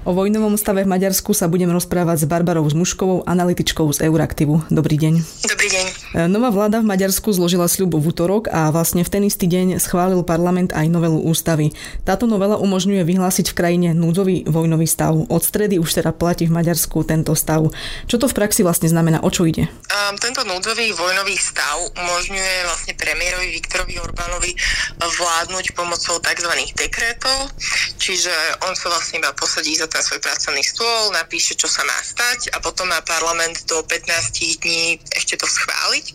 O 0.00 0.16
vojnovom 0.16 0.56
stave 0.56 0.88
v 0.88 0.96
Maďarsku 0.96 1.36
sa 1.36 1.44
budem 1.44 1.68
rozprávať 1.68 2.24
s 2.24 2.30
Barbarou 2.30 2.64
Zmuškovou, 2.64 3.28
analytičkou 3.28 3.84
z 3.92 4.08
Euraktivu. 4.08 4.64
Dobrý 4.72 4.96
deň. 4.96 5.20
Dobrý 5.44 5.68
deň. 5.68 5.84
E, 5.84 6.24
nová 6.24 6.48
vláda 6.48 6.80
v 6.80 6.88
Maďarsku 6.88 7.28
zložila 7.36 7.68
sľub 7.68 8.00
v 8.00 8.08
útorok 8.08 8.48
a 8.48 8.72
vlastne 8.72 9.04
v 9.04 9.12
ten 9.12 9.28
istý 9.28 9.44
deň 9.44 9.76
schválil 9.76 10.24
parlament 10.24 10.72
aj 10.72 10.88
novelu 10.88 11.20
ústavy. 11.20 11.76
Táto 12.08 12.24
novela 12.24 12.56
umožňuje 12.56 13.04
vyhlásiť 13.04 13.52
v 13.52 13.56
krajine 13.60 13.88
núdzový 13.92 14.48
vojnový 14.48 14.88
stav. 14.88 15.12
Od 15.20 15.42
stredy 15.44 15.76
už 15.76 15.92
teda 15.92 16.16
platí 16.16 16.48
v 16.48 16.56
Maďarsku 16.56 17.04
tento 17.04 17.36
stav. 17.36 17.68
Čo 18.08 18.24
to 18.24 18.24
v 18.24 18.36
praxi 18.40 18.64
vlastne 18.64 18.88
znamená? 18.88 19.20
O 19.20 19.28
čo 19.28 19.44
ide? 19.44 19.68
Um, 19.68 20.16
tento 20.16 20.40
núdzový 20.48 20.96
vojnový 20.96 21.36
stav 21.36 21.76
umožňuje 21.76 22.54
vlastne 22.64 22.96
premiérovi 22.96 23.52
Viktorovi 23.52 24.00
Orbánovi 24.00 24.56
vládnuť 24.96 25.76
pomocou 25.76 26.16
tzv. 26.24 26.52
dekrétov, 26.72 27.52
čiže 28.00 28.32
on 28.64 28.72
sa 28.72 28.88
vlastne 28.88 29.20
iba 29.20 29.36
posadí 29.36 29.76
za 29.76 29.89
na 29.94 30.02
svoj 30.02 30.20
pracovný 30.22 30.62
stôl, 30.62 31.10
napíše, 31.12 31.58
čo 31.58 31.66
sa 31.66 31.82
má 31.86 31.98
stať 32.02 32.54
a 32.54 32.62
potom 32.62 32.88
má 32.88 33.00
parlament 33.02 33.66
do 33.66 33.82
15 33.84 34.62
dní 34.62 34.98
ešte 35.14 35.36
to 35.36 35.46
schváliť. 35.46 36.06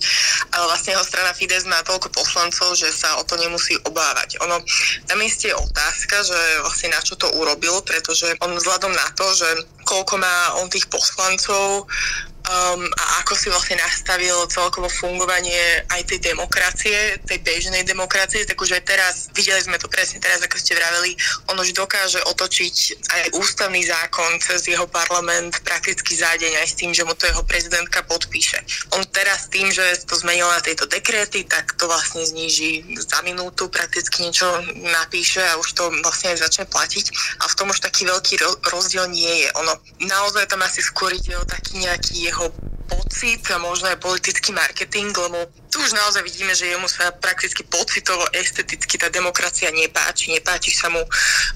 Ale 0.55 0.65
vlastne 0.67 0.95
jeho 0.95 1.05
strana 1.05 1.35
Fides 1.35 1.67
má 1.67 1.79
toľko 1.83 2.11
poslancov, 2.11 2.75
že 2.79 2.91
sa 2.91 3.19
o 3.19 3.23
to 3.23 3.35
nemusí 3.39 3.75
obávať. 3.83 4.39
Ono, 4.43 4.61
na 5.11 5.15
mieste 5.15 5.51
je 5.51 5.55
otázka, 5.55 6.23
že 6.23 6.39
vlastne 6.63 6.95
na 6.95 7.01
čo 7.03 7.19
to 7.19 7.27
urobil, 7.35 7.83
pretože 7.83 8.31
on 8.41 8.55
vzhľadom 8.55 8.93
na 8.93 9.07
to, 9.15 9.27
že 9.35 9.47
koľko 9.85 10.17
má 10.17 10.57
on 10.59 10.67
tých 10.71 10.87
poslancov, 10.89 11.85
um, 12.49 12.81
a 12.85 13.03
ako 13.25 13.33
si 13.37 13.47
vlastne 13.49 13.77
nastavil 13.81 14.35
celkovo 14.49 14.89
fungovanie 14.89 15.85
aj 15.89 16.01
tej 16.09 16.19
demokracie, 16.33 17.17
tej 17.25 17.39
bežnej 17.41 17.83
demokracie, 17.85 18.45
tak 18.45 18.57
už 18.57 18.77
aj 18.77 18.83
teraz, 18.85 19.15
videli 19.33 19.61
sme 19.61 19.77
to 19.81 19.89
presne 19.89 20.21
teraz, 20.21 20.41
ako 20.41 20.57
ste 20.57 20.77
vraveli, 20.77 21.17
on 21.49 21.57
už 21.57 21.73
dokáže 21.73 22.21
otočiť 22.25 22.75
aj 23.11 23.21
ústavný 23.37 23.81
zákon 23.85 24.37
cez 24.41 24.67
jeho 24.69 24.85
parlament 24.89 25.61
prakticky 25.65 26.17
za 26.17 26.33
deň 26.37 26.61
aj 26.61 26.67
s 26.67 26.77
tým, 26.77 26.91
že 26.93 27.05
mu 27.05 27.13
to 27.17 27.29
jeho 27.29 27.43
prezidentka 27.45 28.05
podpíše. 28.05 28.61
On 28.93 29.01
teraz 29.09 29.47
tým, 29.49 29.71
že 29.71 29.83
to 30.05 30.15
zmenil 30.19 30.49
na 30.51 30.61
tejto 30.61 30.85
dekréty, 30.89 31.47
tak 31.47 31.73
to 31.79 31.87
vlastne 31.87 32.21
zníži 32.25 32.83
za 32.99 33.21
minútu, 33.23 33.71
prakticky 33.71 34.27
niečo 34.27 34.47
napíše 34.83 35.41
a 35.41 35.57
už 35.57 35.73
to 35.73 35.83
vlastne 36.03 36.35
začne 36.35 36.67
platiť. 36.67 37.05
A 37.41 37.49
v 37.49 37.55
tom 37.55 37.71
už 37.71 37.79
taký 37.79 38.03
veľký 38.05 38.39
rozdiel 38.67 39.07
nie 39.09 39.45
je. 39.45 39.49
Ono 39.63 39.73
naozaj 40.03 40.51
tam 40.51 40.61
asi 40.61 40.83
skôr 40.83 41.15
ide 41.15 41.35
o 41.39 41.45
taký 41.47 41.79
nejaký 41.79 42.27
jeho 42.27 42.34
pocit 42.85 43.41
a 43.49 43.57
možno 43.57 43.89
aj 43.89 43.97
politický 43.97 44.53
marketing, 44.53 45.09
lebo 45.09 45.49
tu 45.73 45.81
už 45.81 45.91
naozaj 45.91 46.23
vidíme, 46.23 46.55
že 46.55 46.71
jemu 46.71 46.87
sa 46.87 47.11
prakticky 47.11 47.65
pocitovo, 47.67 48.23
esteticky 48.31 48.95
tá 48.95 49.11
demokracia 49.11 49.67
nepáči. 49.73 50.31
Nepáči 50.31 50.71
sa 50.71 50.87
mu 50.87 51.01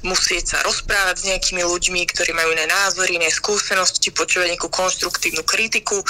musieť 0.03 0.55
sa 0.55 0.57
rozprávať 0.65 1.15
s 1.23 1.27
nejakými 1.29 1.63
ľuďmi, 1.63 2.01
ktorí 2.11 2.35
majú 2.35 2.51
iné 2.51 2.67
názory, 2.67 3.15
iné 3.15 3.31
skúsenosti, 3.31 4.11
počúvať 4.11 4.51
nejakú 4.51 4.67
konštruktívnu 4.67 5.45
kritiku. 5.47 6.03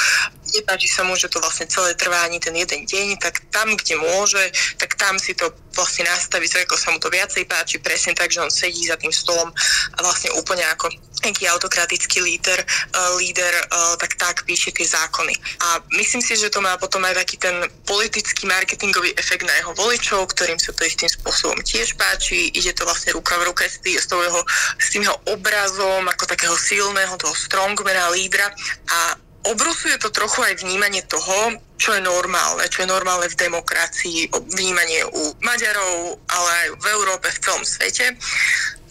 Nepáči 0.49 0.88
sa 0.89 1.05
mu, 1.05 1.13
že 1.15 1.29
to 1.29 1.38
vlastne 1.39 1.69
celé 1.69 1.93
trvá 1.95 2.25
ani 2.25 2.41
ten 2.41 2.55
jeden 2.55 2.85
deň, 2.85 3.21
tak 3.21 3.41
tam, 3.53 3.77
kde 3.77 3.95
môže, 4.01 4.41
tak 4.81 4.97
tam 4.97 5.15
si 5.21 5.38
to 5.38 5.49
vlastne 5.77 6.03
nastaví, 6.09 6.49
tak 6.49 6.67
ako 6.67 6.75
sa 6.75 6.91
mu 6.91 6.99
to 6.99 7.07
viacej 7.07 7.45
páči, 7.45 7.79
presne 7.79 8.12
tak, 8.17 8.33
že 8.33 8.41
on 8.43 8.51
sedí 8.51 8.83
za 8.83 8.99
tým 8.99 9.13
stolom 9.13 9.47
a 9.95 9.99
vlastne 10.03 10.33
úplne 10.35 10.65
ako 10.75 10.91
nejaký 11.23 11.51
autokratický 11.51 12.23
líder, 12.23 12.59
uh, 12.63 13.15
líder 13.19 13.51
uh, 13.71 13.95
tak 13.99 14.15
tak 14.15 14.47
píše 14.47 14.71
tie 14.71 14.88
zákony. 14.88 15.35
A 15.59 15.83
myslím 15.99 16.23
si, 16.23 16.39
že 16.39 16.47
to 16.47 16.63
má 16.63 16.79
potom 16.79 17.03
aj 17.03 17.19
taký 17.19 17.35
ten 17.39 17.55
politický 17.83 18.47
marketingový 18.47 19.12
efekt 19.19 19.43
na 19.43 19.55
jeho 19.59 19.75
voličov, 19.75 20.31
ktorým 20.31 20.59
sa 20.59 20.71
to 20.71 20.88
istým 20.88 21.12
spôsobom 21.12 21.59
tiež 21.63 21.99
páči. 21.99 22.51
Ide 22.55 22.71
to 22.71 22.88
vlastne 22.88 23.15
ruka 23.15 23.35
v 23.35 23.51
ruke 23.51 23.67
s, 23.67 23.83
tý, 23.83 23.99
s, 23.99 24.07
jeho, 24.07 24.41
s 24.79 24.88
tým 24.95 25.03
jeho 25.03 25.17
obrazom 25.27 26.07
ako 26.07 26.23
takého 26.23 26.55
silného, 26.55 27.19
toho 27.19 27.35
strongmana, 27.35 28.12
lídra 28.15 28.47
a 28.88 29.19
obrusuje 29.47 29.95
to 30.04 30.12
trochu 30.12 30.43
aj 30.43 30.60
vnímanie 30.60 30.99
toho, 31.08 31.56
čo 31.80 31.95
je 31.95 32.02
normálne, 32.04 32.67
čo 32.67 32.84
je 32.84 32.91
normálne 32.91 33.32
v 33.32 33.39
demokracii, 33.39 34.28
vnímanie 34.52 35.08
u 35.08 35.23
Maďarov, 35.39 36.19
ale 36.28 36.49
aj 36.52 36.67
v 36.75 36.86
Európe, 36.91 37.32
v 37.32 37.39
celom 37.39 37.63
svete. 37.63 38.19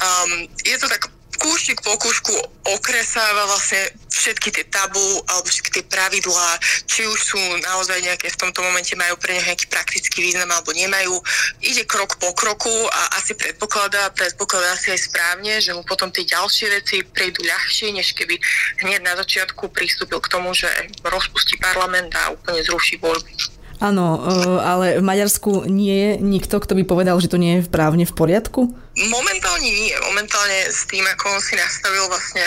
Um, 0.00 0.48
je 0.64 0.76
to 0.80 0.88
tak 0.88 1.12
kúšik 1.38 1.80
po 1.80 1.94
kúšku 1.96 2.34
okresáva 2.76 3.46
vlastne 3.48 3.94
všetky 4.10 4.50
tie 4.50 4.66
tabu 4.68 5.00
alebo 5.30 5.46
všetky 5.46 5.70
tie 5.78 5.84
pravidlá, 5.86 6.58
či 6.90 7.06
už 7.06 7.18
sú 7.22 7.40
naozaj 7.62 8.02
nejaké 8.02 8.28
v 8.34 8.40
tomto 8.42 8.60
momente 8.66 8.92
majú 8.98 9.14
pre 9.16 9.38
ne 9.38 9.42
nejaký 9.46 9.70
praktický 9.70 10.26
význam 10.26 10.50
alebo 10.50 10.74
nemajú. 10.74 11.14
Ide 11.62 11.86
krok 11.86 12.18
po 12.18 12.34
kroku 12.34 12.72
a 12.90 13.22
asi 13.22 13.38
predpokladá, 13.38 14.10
predpokladá 14.12 14.74
si 14.74 14.90
aj 14.90 15.06
správne, 15.06 15.62
že 15.62 15.70
mu 15.72 15.86
potom 15.86 16.10
tie 16.10 16.26
ďalšie 16.26 16.66
veci 16.74 17.06
prejdú 17.06 17.46
ľahšie, 17.46 17.94
než 17.94 18.12
keby 18.18 18.36
hneď 18.82 19.00
na 19.06 19.14
začiatku 19.16 19.70
pristúpil 19.70 20.18
k 20.18 20.28
tomu, 20.28 20.50
že 20.52 20.66
rozpustí 21.06 21.54
parlament 21.62 22.10
a 22.18 22.34
úplne 22.34 22.60
zruší 22.66 22.98
voľby. 22.98 23.58
Áno, 23.78 24.18
e, 24.18 24.58
ale 24.58 24.86
v 24.98 25.06
Maďarsku 25.06 25.70
nie 25.70 25.94
je 25.94 26.10
nikto, 26.18 26.58
kto 26.58 26.74
by 26.74 26.82
povedal, 26.82 27.14
že 27.22 27.30
to 27.30 27.38
nie 27.38 27.62
je 27.62 27.70
právne 27.70 28.02
v 28.02 28.10
poriadku? 28.10 28.74
Momentálne 28.98 29.62
nie. 29.62 29.94
Momentálne 30.02 30.66
s 30.66 30.82
tým, 30.90 31.06
ako 31.06 31.38
on 31.38 31.40
si 31.40 31.54
nastavil 31.54 32.02
vlastne 32.10 32.42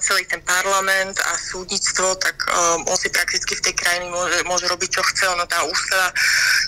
celý 0.00 0.24
ten 0.24 0.40
parlament 0.40 1.20
a 1.20 1.36
súdnictvo, 1.36 2.16
tak 2.16 2.36
um, 2.48 2.88
on 2.88 2.96
si 2.96 3.12
prakticky 3.12 3.52
v 3.52 3.64
tej 3.70 3.74
krajine 3.76 4.08
môže, 4.08 4.38
môže 4.48 4.66
robiť, 4.68 4.88
čo 4.96 5.02
chce. 5.04 5.28
Ono 5.36 5.44
tá 5.44 5.60
ústava 5.68 6.08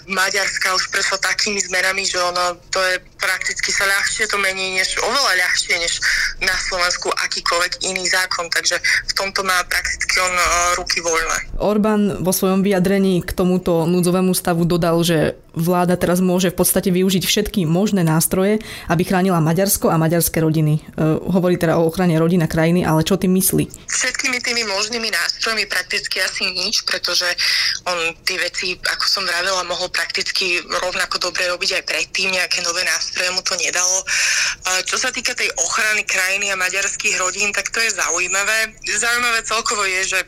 Maďarska 0.04 0.76
už 0.76 0.92
prešla 0.92 1.16
takými 1.24 1.64
zmenami, 1.64 2.04
že 2.04 2.20
ono 2.20 2.60
to 2.68 2.78
je 2.84 3.00
prakticky 3.16 3.72
sa 3.72 3.88
ľahšie 3.88 4.28
to 4.28 4.36
mení, 4.36 4.76
než 4.76 5.00
oveľa 5.00 5.32
ľahšie, 5.40 5.74
než 5.80 5.98
na 6.44 6.52
Slovensku 6.52 7.08
akýkoľvek 7.08 7.88
iný 7.88 8.04
zákon. 8.04 8.52
Takže 8.52 8.76
v 8.84 9.12
tomto 9.16 9.40
má 9.42 9.64
prakticky 9.64 10.20
on 10.20 10.34
uh, 10.36 10.44
ruky 10.76 11.00
voľné. 11.00 11.56
Orbán 11.56 12.20
vo 12.20 12.36
svojom 12.36 12.60
vyjadrení 12.60 13.24
k 13.24 13.32
tomuto 13.32 13.88
núdzovému 13.88 14.36
stavu 14.36 14.68
dodal, 14.68 15.00
že 15.00 15.40
vláda 15.56 15.96
teraz 15.96 16.20
môže 16.20 16.52
v 16.52 16.58
podstate 16.60 16.92
využiť 16.92 17.24
všetky 17.24 17.60
možné 17.64 18.04
nástroje, 18.04 18.60
aby 18.92 19.05
chránila 19.06 19.38
Maďarsko 19.38 19.88
a 19.88 19.96
maďarské 19.96 20.42
rodiny. 20.42 20.82
E, 20.82 20.82
hovorí 21.30 21.54
teda 21.54 21.78
o 21.78 21.86
ochrane 21.86 22.18
rodina 22.18 22.50
krajiny, 22.50 22.82
ale 22.82 23.06
čo 23.06 23.14
tým 23.14 23.30
myslí? 23.38 23.86
Všetkými 23.86 24.42
tými 24.42 24.66
možnými 24.66 25.08
nástrojmi 25.08 25.64
prakticky 25.70 26.18
asi 26.18 26.50
nič, 26.50 26.82
pretože 26.82 27.30
on 27.86 28.12
tie 28.26 28.36
veci, 28.42 28.74
ako 28.74 29.04
som 29.06 29.22
vravela, 29.22 29.62
mohol 29.62 29.86
prakticky 29.94 30.58
rovnako 30.82 31.30
dobre 31.30 31.46
robiť 31.46 31.78
aj 31.78 31.82
predtým, 31.86 32.34
nejaké 32.34 32.60
nové 32.66 32.82
nástroje 32.82 33.30
mu 33.30 33.40
to 33.46 33.54
nedalo. 33.62 34.02
Čo 34.82 34.98
sa 34.98 35.14
týka 35.14 35.32
tej 35.38 35.46
ochrany 35.54 36.02
krajiny 36.02 36.50
a 36.50 36.58
maďarských 36.58 37.16
rodín, 37.22 37.54
tak 37.54 37.70
to 37.70 37.78
je 37.78 37.94
zaujímavé. 37.94 38.74
Zaujímavé 38.82 39.40
celkovo 39.46 39.86
je, 39.86 40.02
že 40.16 40.20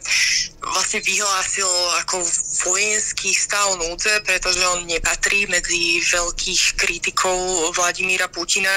vlastne 0.63 1.01
vyhlásil 1.03 1.69
ako 2.07 2.23
vojenský 2.65 3.31
stav 3.35 3.79
núdze, 3.79 4.23
pretože 4.27 4.63
on 4.67 4.87
nepatrí 4.89 5.47
medzi 5.47 6.03
veľkých 6.03 6.63
kritikov 6.75 7.37
Vladimíra 7.77 8.27
Putina. 8.29 8.73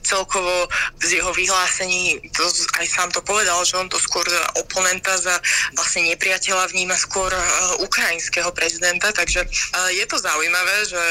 Celkovo 0.00 0.70
z 1.02 1.20
jeho 1.20 1.32
vyhlásení, 1.34 2.20
to 2.32 2.44
aj 2.80 2.86
sám 2.86 3.08
to 3.12 3.20
povedal, 3.20 3.60
že 3.64 3.76
on 3.76 3.88
to 3.90 3.98
skôr 4.00 4.24
za 4.24 4.42
oponenta, 4.56 5.16
za 5.18 5.36
vlastne 5.74 6.08
nepriateľa 6.14 6.70
vníma 6.72 6.96
skôr 6.96 7.28
uh, 7.28 7.42
ukrajinského 7.82 8.48
prezidenta, 8.52 9.12
takže 9.12 9.44
uh, 9.44 9.90
je 9.92 10.04
to 10.06 10.16
zaujímavé, 10.16 10.76
že 10.86 11.02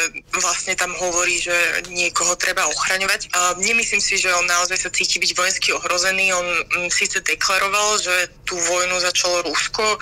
vlastne 0.41 0.73
tam 0.75 0.91
hovorí, 0.97 1.37
že 1.41 1.53
niekoho 1.91 2.35
treba 2.39 2.65
ochraňovať. 2.67 3.31
Nemyslím 3.59 4.01
si, 4.01 4.17
že 4.17 4.31
on 4.33 4.45
naozaj 4.47 4.77
sa 4.77 4.89
cíti 4.89 5.19
byť 5.19 5.31
vojensky 5.35 5.69
ohrozený. 5.73 6.33
On 6.33 6.47
síce 6.91 7.21
deklaroval, 7.21 7.99
že 8.01 8.15
tú 8.45 8.55
vojnu 8.57 8.99
začalo 9.01 9.45
Rusko, 9.45 9.97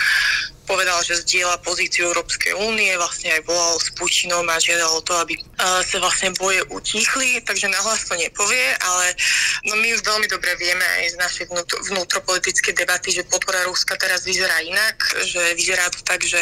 povedal, 0.63 0.99
že 1.03 1.21
zdieľa 1.23 1.59
pozíciu 1.61 2.11
Európskej 2.11 2.55
únie, 2.55 2.91
vlastne 2.95 3.35
aj 3.35 3.41
volal 3.47 3.75
s 3.79 3.91
Putinom 3.95 4.47
a 4.47 4.59
žiadal 4.59 5.03
to, 5.03 5.13
aby 5.19 5.35
sa 5.59 5.97
vlastne 5.99 6.31
boje 6.39 6.63
utichli, 6.71 7.43
takže 7.43 7.71
nahlas 7.71 8.07
to 8.07 8.15
nepovie, 8.15 8.75
ale 8.79 9.15
no 9.67 9.75
my 9.79 9.87
už 9.95 10.01
veľmi 10.01 10.27
dobre 10.27 10.55
vieme 10.59 10.83
aj 10.83 11.03
z 11.13 11.15
našej 11.19 11.45
vnútro, 11.51 11.77
vnútropolitickej 11.91 12.73
debaty, 12.73 13.11
že 13.11 13.27
podpora 13.27 13.63
Ruska 13.67 13.95
teraz 13.99 14.23
vyzerá 14.23 14.59
inak, 14.63 14.95
že 15.23 15.41
vyzerá 15.55 15.87
to 15.91 15.99
tak, 16.03 16.23
že 16.23 16.39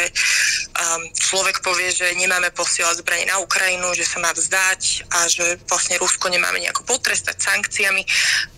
um, 0.78 1.02
človek 1.12 1.62
povie, 1.62 1.90
že 1.90 2.14
nemáme 2.18 2.50
posielať 2.54 3.02
zbranie 3.02 3.26
na 3.26 3.38
Ukrajinu, 3.42 3.94
že 3.94 4.06
sa 4.06 4.22
má 4.22 4.30
vzdať 4.34 5.06
a 5.12 5.18
že 5.26 5.58
vlastne 5.66 5.98
Rusko 5.98 6.30
nemáme 6.30 6.62
nejako 6.62 6.86
potrestať 6.86 7.36
sankciami 7.38 8.02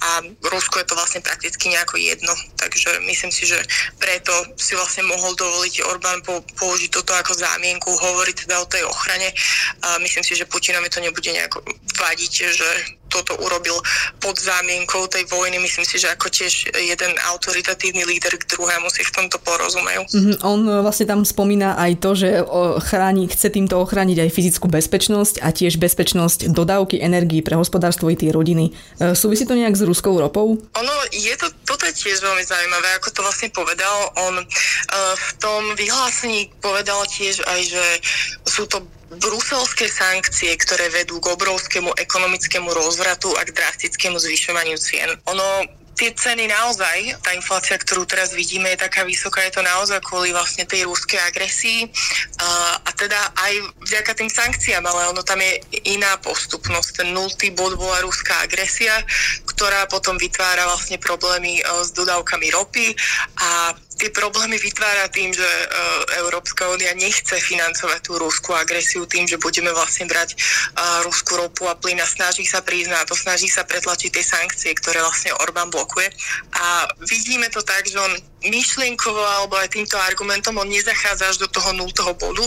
a 0.00 0.08
Rusko 0.48 0.80
je 0.80 0.86
to 0.86 0.94
vlastne 0.98 1.20
prakticky 1.24 1.72
nejako 1.72 1.96
jedno. 1.96 2.32
Takže 2.60 3.00
myslím 3.08 3.32
si, 3.32 3.48
že 3.48 3.58
preto 3.98 4.32
si 4.56 4.76
vlastne 4.76 5.04
mohol 5.08 5.32
do 5.36 5.46
dovoliť 5.54 5.86
Orbán 5.86 6.18
po, 6.26 6.42
použiť 6.58 6.90
toto 6.90 7.14
ako 7.14 7.38
zámienku, 7.38 7.86
hovoriť 7.86 8.36
teda 8.42 8.58
o 8.58 8.66
tej 8.66 8.82
ochrane. 8.90 9.30
A 9.86 10.02
myslím 10.02 10.26
si, 10.26 10.34
že 10.34 10.50
Putinovi 10.50 10.90
to 10.90 10.98
nebude 10.98 11.30
nejako 11.30 11.62
vadiť, 11.94 12.32
že 12.50 12.68
toto 13.08 13.36
urobil 13.38 13.78
pod 14.18 14.36
zámienkou 14.38 15.06
tej 15.06 15.24
vojny. 15.30 15.62
Myslím 15.62 15.86
si, 15.86 16.02
že 16.02 16.10
ako 16.10 16.30
tiež 16.30 16.74
jeden 16.74 17.12
autoritatívny 17.30 18.02
líder 18.04 18.34
k 18.34 18.44
druhému 18.50 18.90
si 18.90 19.06
v 19.06 19.12
tomto 19.14 19.38
porozumejú. 19.38 20.02
Mm-hmm. 20.10 20.36
On 20.42 20.60
e, 20.66 20.82
vlastne 20.82 21.06
tam 21.06 21.22
spomína 21.22 21.78
aj 21.78 21.92
to, 22.02 22.10
že 22.18 22.28
chráni, 22.90 23.30
chce 23.30 23.54
týmto 23.54 23.78
ochrániť 23.78 24.26
aj 24.26 24.30
fyzickú 24.34 24.66
bezpečnosť 24.66 25.44
a 25.44 25.54
tiež 25.54 25.78
bezpečnosť 25.78 26.50
dodávky 26.50 26.98
energii 26.98 27.44
pre 27.44 27.54
hospodárstvo 27.54 28.10
i 28.10 28.18
tie 28.18 28.34
rodiny. 28.34 28.74
E, 28.98 29.14
súvisí 29.14 29.46
to 29.46 29.54
nejak 29.54 29.78
s 29.78 29.86
ruskou 29.86 30.16
ropou? 30.18 30.58
Ono 30.58 30.94
je 31.14 31.34
to, 31.38 31.46
toto 31.62 31.86
je 31.86 31.94
tiež 31.94 32.18
veľmi 32.18 32.42
zaujímavé, 32.42 32.98
ako 32.98 33.08
to 33.14 33.20
vlastne 33.22 33.48
povedal. 33.54 34.10
On 34.18 34.34
v 35.14 35.30
tom 35.38 35.74
vyhlásení 35.78 36.50
povedal 36.58 37.02
tiež 37.06 37.42
aj, 37.46 37.60
že 37.62 37.84
sú 38.44 38.66
to 38.66 38.82
bruselské 39.18 39.86
sankcie, 39.90 40.54
ktoré 40.60 40.90
vedú 40.90 41.20
k 41.20 41.32
obrovskému 41.34 41.94
ekonomickému 41.96 42.70
rozvratu 42.70 43.32
a 43.38 43.42
k 43.46 43.54
drastickému 43.54 44.18
zvyšovaniu 44.18 44.78
cien. 44.78 45.10
Ono 45.30 45.46
tie 45.94 46.10
ceny 46.10 46.50
naozaj, 46.50 47.22
tá 47.22 47.30
inflácia, 47.32 47.78
ktorú 47.78 48.02
teraz 48.04 48.34
vidíme, 48.34 48.74
je 48.74 48.82
taká 48.82 49.06
vysoká, 49.06 49.46
je 49.46 49.54
to 49.54 49.62
naozaj 49.62 50.02
kvôli 50.02 50.34
vlastne 50.34 50.66
tej 50.66 50.90
ruskej 50.90 51.22
agresii 51.22 51.86
a, 52.42 52.82
a 52.82 52.90
teda 52.98 53.16
aj 53.38 53.52
vďaka 53.86 54.12
tým 54.18 54.30
sankciám, 54.30 54.82
ale 54.82 55.14
ono 55.14 55.22
tam 55.22 55.38
je 55.38 55.62
iná 55.86 56.18
postupnosť. 56.20 57.02
Ten 57.02 57.08
nultý 57.14 57.54
bod 57.54 57.78
bola 57.78 58.02
ruská 58.02 58.42
agresia, 58.42 59.06
ktorá 59.46 59.86
potom 59.86 60.18
vytvára 60.18 60.66
vlastne 60.66 60.98
problémy 60.98 61.62
e, 61.62 61.86
s 61.86 61.94
dodávkami 61.94 62.50
ropy 62.50 62.98
a 63.38 63.72
tie 63.94 64.10
problémy 64.10 64.58
vytvára 64.58 65.06
tým, 65.10 65.30
že 65.30 65.46
uh, 65.46 66.24
Európska 66.26 66.66
únia 66.70 66.92
nechce 66.98 67.38
financovať 67.38 68.00
tú 68.02 68.18
rúskú 68.18 68.54
agresiu 68.54 69.06
tým, 69.06 69.26
že 69.26 69.38
budeme 69.38 69.70
vlastne 69.70 70.10
brať 70.10 70.34
uh, 70.34 71.06
rúskú 71.06 71.38
ropu 71.38 71.70
a 71.70 71.78
plyn 71.78 72.02
a 72.02 72.06
snaží 72.06 72.42
sa 72.42 72.60
na 72.64 73.06
to, 73.06 73.14
snaží 73.14 73.46
sa 73.46 73.62
pretlačiť 73.62 74.10
tie 74.10 74.24
sankcie, 74.24 74.70
ktoré 74.74 74.98
vlastne 74.98 75.30
Orbán 75.40 75.70
blokuje. 75.70 76.10
A 76.58 76.90
vidíme 77.06 77.46
to 77.54 77.62
tak, 77.62 77.86
že 77.86 77.98
on 77.98 78.12
myšlienkovo 78.44 79.22
alebo 79.24 79.56
aj 79.56 79.72
týmto 79.72 79.96
argumentom 79.96 80.58
on 80.60 80.68
nezachádza 80.68 81.32
až 81.32 81.36
do 81.40 81.48
toho 81.48 81.72
nultého 81.72 82.12
bodu. 82.18 82.44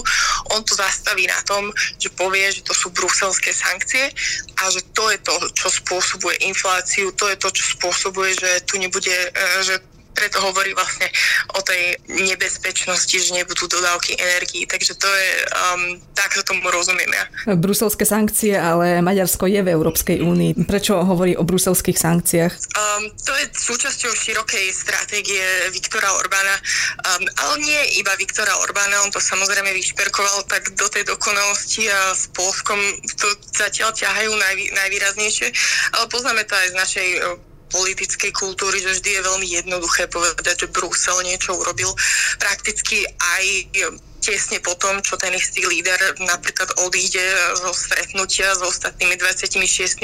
On 0.53 0.61
to 0.61 0.77
zastaví 0.77 1.25
na 1.25 1.39
tom, 1.47 1.73
že 1.97 2.13
povie, 2.13 2.53
že 2.53 2.61
to 2.61 2.75
sú 2.75 2.93
bruselské 2.93 3.49
sankcie 3.49 4.13
a 4.61 4.63
že 4.69 4.85
to 4.93 5.09
je 5.09 5.17
to, 5.25 5.35
čo 5.57 5.67
spôsobuje 5.73 6.37
infláciu, 6.45 7.09
to 7.17 7.25
je 7.33 7.37
to, 7.39 7.49
čo 7.49 7.63
spôsobuje, 7.77 8.37
že 8.37 8.61
tu 8.69 8.77
nebude, 8.77 9.09
uh, 9.09 9.61
že 9.65 9.81
preto 10.17 10.41
hovorí 10.41 10.73
vlastne 10.73 11.05
o 11.53 11.61
tej 11.61 11.93
nebezpečnosti, 12.09 13.13
že 13.13 13.37
nebudú 13.37 13.69
dodávky 13.69 14.17
energií. 14.17 14.65
Takže 14.65 14.97
to 14.97 15.05
je, 15.05 15.29
um, 15.45 15.81
takto 16.17 16.41
tomu 16.41 16.73
rozumiem 16.73 17.13
ja. 17.13 17.25
Bruselské 17.53 18.01
sankcie, 18.01 18.57
ale 18.57 19.05
Maďarsko 19.05 19.45
je 19.45 19.61
v 19.61 19.69
Európskej 19.69 20.25
únii. 20.25 20.65
Prečo 20.65 20.97
hovorí 21.05 21.37
o 21.37 21.45
bruselských 21.45 21.95
sankciách? 22.01 22.53
Um, 22.73 23.13
to 23.13 23.31
je 23.37 23.45
súčasťou 23.53 24.09
širokej 24.17 24.73
stratégie 24.73 25.69
Viktora 25.69 26.09
Orbána, 26.17 26.55
um, 26.57 27.23
ale 27.45 27.53
nie 27.61 27.81
iba 28.01 28.17
Viktora 28.17 28.57
Orbána, 28.65 29.05
on 29.05 29.13
to 29.13 29.21
samozrejme 29.21 29.69
vyšperkoval 29.69 30.49
tak 30.49 30.73
do 30.73 30.89
tej 30.89 31.05
dokonalosti 31.05 31.85
a 31.93 32.17
s 32.17 32.25
Polskom 32.33 32.79
to 33.21 33.27
zatiaľ 33.53 33.93
ťahajú 33.93 34.31
najvý, 34.33 34.65
najvýraznejšie, 34.73 35.47
ale 35.93 36.05
poznáme 36.09 36.41
to 36.47 36.57
aj 36.57 36.67
z 36.73 36.75
našej 36.75 37.07
politickej 37.67 38.31
kultúry, 38.31 38.79
že 38.79 38.99
vždy 38.99 39.09
je 39.19 39.27
veľmi 39.27 39.47
jednoduché 39.47 40.07
povedať, 40.07 40.67
že 40.67 40.71
Brusel 40.71 41.19
niečo 41.23 41.55
urobil. 41.55 41.91
Prakticky 42.39 43.03
aj 43.05 43.43
tesne 44.27 44.59
po 44.59 44.75
tom, 44.75 44.99
čo 44.99 45.15
ten 45.15 45.31
istý 45.31 45.63
líder 45.63 45.95
napríklad 46.19 46.67
odíde 46.83 47.23
zo 47.55 47.71
stretnutia 47.71 48.51
s 48.51 48.59
ostatnými 48.59 49.15
26 49.15 50.03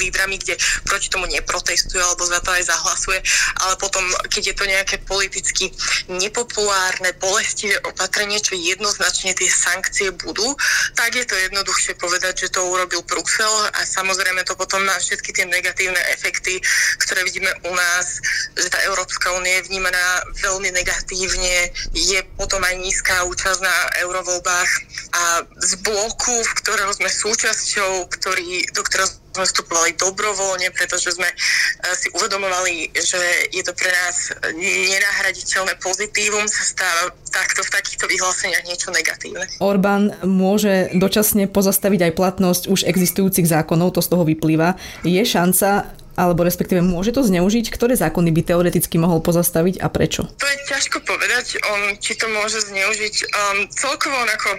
lídrami, 0.00 0.40
kde 0.40 0.56
proti 0.88 1.12
tomu 1.12 1.28
neprotestuje 1.28 2.00
alebo 2.00 2.24
za 2.24 2.40
to 2.40 2.48
aj 2.56 2.64
zahlasuje, 2.64 3.20
ale 3.60 3.74
potom, 3.76 4.00
keď 4.32 4.42
je 4.48 4.54
to 4.56 4.64
nejaké 4.64 4.96
politicky 5.04 5.68
nepopulárne, 6.08 7.12
bolestivé 7.20 7.76
opatrenie, 7.84 8.40
čo 8.40 8.56
jednoznačne 8.56 9.36
tie 9.36 9.50
sankcie 9.52 10.08
budú, 10.16 10.56
tak 10.96 11.12
je 11.12 11.28
to 11.28 11.36
jednoduchšie 11.36 11.92
povedať, 12.00 12.48
že 12.48 12.56
to 12.56 12.64
urobil 12.64 13.04
Brusel 13.04 13.52
a 13.76 13.84
samozrejme 13.84 14.48
to 14.48 14.56
potom 14.56 14.80
má 14.88 14.96
všetky 14.96 15.36
tie 15.36 15.44
negatívne 15.44 16.00
efekty, 16.16 16.56
ktoré 17.04 17.20
vidíme 17.28 17.52
u 17.68 17.72
nás, 17.76 18.16
že 18.56 18.72
tá 18.72 18.80
Európska 18.88 19.36
únia 19.36 19.60
je 19.60 19.68
vnímaná 19.68 20.24
veľmi 20.40 20.72
negatívne, 20.72 21.68
je 21.92 22.18
potom 22.40 22.64
aj 22.64 22.74
nízka 22.80 23.28
účasť 23.28 23.57
účasť 23.58 23.66
na 23.66 23.76
eurovoľbách 24.06 24.70
a 25.08 25.22
z 25.58 25.72
bloku, 25.82 26.34
v 26.46 26.52
ktorého 26.62 26.92
sme 26.94 27.10
súčasťou, 27.10 28.06
ktorý, 28.06 28.70
do 28.70 28.82
ktorého 28.86 29.08
sme 29.08 29.44
vstupovali 29.46 29.90
dobrovoľne, 29.98 30.70
pretože 30.74 31.14
sme 31.14 31.26
eh, 31.26 31.94
si 31.94 32.10
uvedomovali, 32.14 32.90
že 32.94 33.20
je 33.50 33.62
to 33.62 33.72
pre 33.74 33.90
nás 33.90 34.30
nenahraditeľné 34.54 35.74
pozitívum, 35.82 36.46
sa 36.46 36.62
stáva 36.62 37.02
takto 37.30 37.62
v 37.66 37.70
takýchto 37.70 38.04
vyhláseniach 38.06 38.64
niečo 38.66 38.90
negatívne. 38.90 39.46
Orbán 39.62 40.14
môže 40.22 40.90
dočasne 40.94 41.50
pozastaviť 41.50 42.10
aj 42.10 42.12
platnosť 42.14 42.62
už 42.70 42.86
existujúcich 42.86 43.46
zákonov, 43.46 43.94
to 43.94 44.00
z 44.02 44.10
toho 44.10 44.24
vyplýva. 44.26 44.78
Je 45.06 45.22
šanca, 45.22 45.92
alebo 46.18 46.42
respektíve 46.42 46.82
môže 46.82 47.14
to 47.14 47.22
zneužiť? 47.22 47.70
Ktoré 47.70 47.94
zákony 47.94 48.34
by 48.34 48.42
teoreticky 48.42 48.98
mohol 48.98 49.22
pozastaviť 49.22 49.78
a 49.78 49.86
prečo? 49.86 50.26
To 50.26 50.46
je 50.50 50.58
ťažko 50.66 50.98
povedať, 51.06 51.62
on, 51.70 51.94
či 52.02 52.18
to 52.18 52.26
môže 52.34 52.66
zneužiť. 52.66 53.14
Um, 53.30 53.70
celkovo 53.70 54.18
on 54.18 54.26
ako 54.26 54.50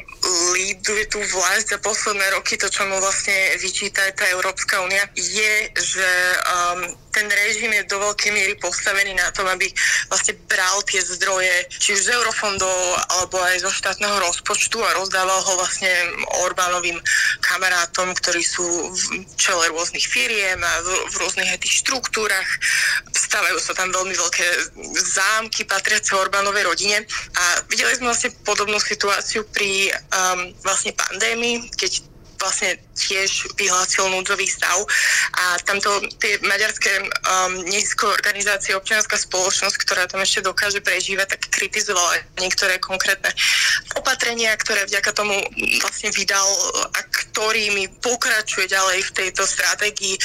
líduje 0.55 1.03
tú 1.11 1.19
vlast 1.35 1.75
za 1.75 1.77
posledné 1.83 2.23
roky, 2.31 2.55
to, 2.55 2.71
čo 2.71 2.87
mu 2.87 2.95
vlastne 3.03 3.35
vyčíta 3.59 4.07
tá 4.15 4.23
Európska 4.31 4.79
únia, 4.79 5.03
je, 5.19 5.51
že 5.75 6.09
um, 6.47 6.79
ten 7.09 7.25
režim 7.27 7.71
je 7.73 7.83
do 7.89 7.97
veľkej 7.99 8.31
miery 8.31 8.53
postavený 8.61 9.17
na 9.17 9.29
tom, 9.33 9.49
aby 9.49 9.65
vlastne 10.09 10.37
bral 10.45 10.81
tie 10.85 11.01
zdroje, 11.01 11.69
či 11.73 11.97
už 11.97 12.01
z 12.05 12.13
eurofondov, 12.15 12.77
alebo 13.19 13.41
aj 13.41 13.65
zo 13.65 13.71
štátneho 13.73 14.15
rozpočtu 14.21 14.77
a 14.81 14.95
rozdával 14.97 15.41
ho 15.41 15.53
vlastne 15.57 15.89
Orbánovým 16.45 16.97
kamarátom, 17.41 18.13
ktorí 18.17 18.41
sú 18.45 18.65
v 18.93 19.25
čele 19.35 19.73
rôznych 19.73 20.05
firiem 20.05 20.59
a 20.61 20.73
v, 20.85 20.89
v 21.09 21.15
rôznych 21.21 21.49
tých 21.61 21.85
štruktúrach. 21.85 22.49
Stavajú 23.13 23.57
sa 23.57 23.73
tam 23.73 23.89
veľmi 23.89 24.13
veľké 24.13 24.47
zámky 24.95 25.65
patriace 25.65 26.13
Orbánovej 26.13 26.65
rodine 26.65 27.03
a 27.35 27.43
videli 27.67 27.97
sme 27.97 28.13
vlastne 28.13 28.31
podobnú 28.45 28.77
situáciu 28.77 29.45
pri 29.49 29.89
um, 30.13 30.53
vlastne 30.61 30.93
pandémii, 30.93 31.69
keď 31.73 32.05
vlastne 32.39 32.79
tiež 32.95 33.51
vyhlásil 33.59 34.07
núdzový 34.09 34.47
stav. 34.47 34.79
A 35.35 35.59
tamto 35.67 35.91
tie 36.23 36.39
maďarské 36.41 36.91
um, 36.99 37.63
neziskové 37.67 38.15
organizácie, 38.15 38.73
občianská 38.73 39.19
spoločnosť, 39.19 39.75
ktorá 39.83 40.07
tam 40.07 40.23
ešte 40.23 40.43
dokáže 40.43 40.79
prežívať, 40.79 41.35
tak 41.35 41.51
kritizovala 41.51 42.23
niektoré 42.39 42.79
konkrétne 42.79 43.29
opatrenia, 43.99 44.55
ktoré 44.57 44.87
vďaka 44.87 45.11
tomu 45.13 45.35
vlastne 45.83 46.09
vydal 46.15 46.47
a 46.95 46.99
ktorými 47.03 47.91
pokračuje 47.99 48.71
ďalej 48.71 48.99
v 49.03 49.15
tejto 49.15 49.43
stratégii 49.43 50.15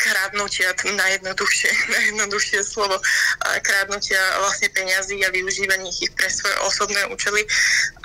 kradnutia, 0.00 0.72
najjednoduchšie, 0.72 1.70
najjednoduchšie 1.94 2.60
slovo, 2.64 2.96
kradnutia 3.60 4.20
vlastne 4.40 4.72
peňazí 4.72 5.20
a 5.20 5.28
využívanie 5.28 5.92
ich 5.92 6.12
pre 6.16 6.32
svoje 6.32 6.56
osobné 6.64 7.04
účely 7.12 7.44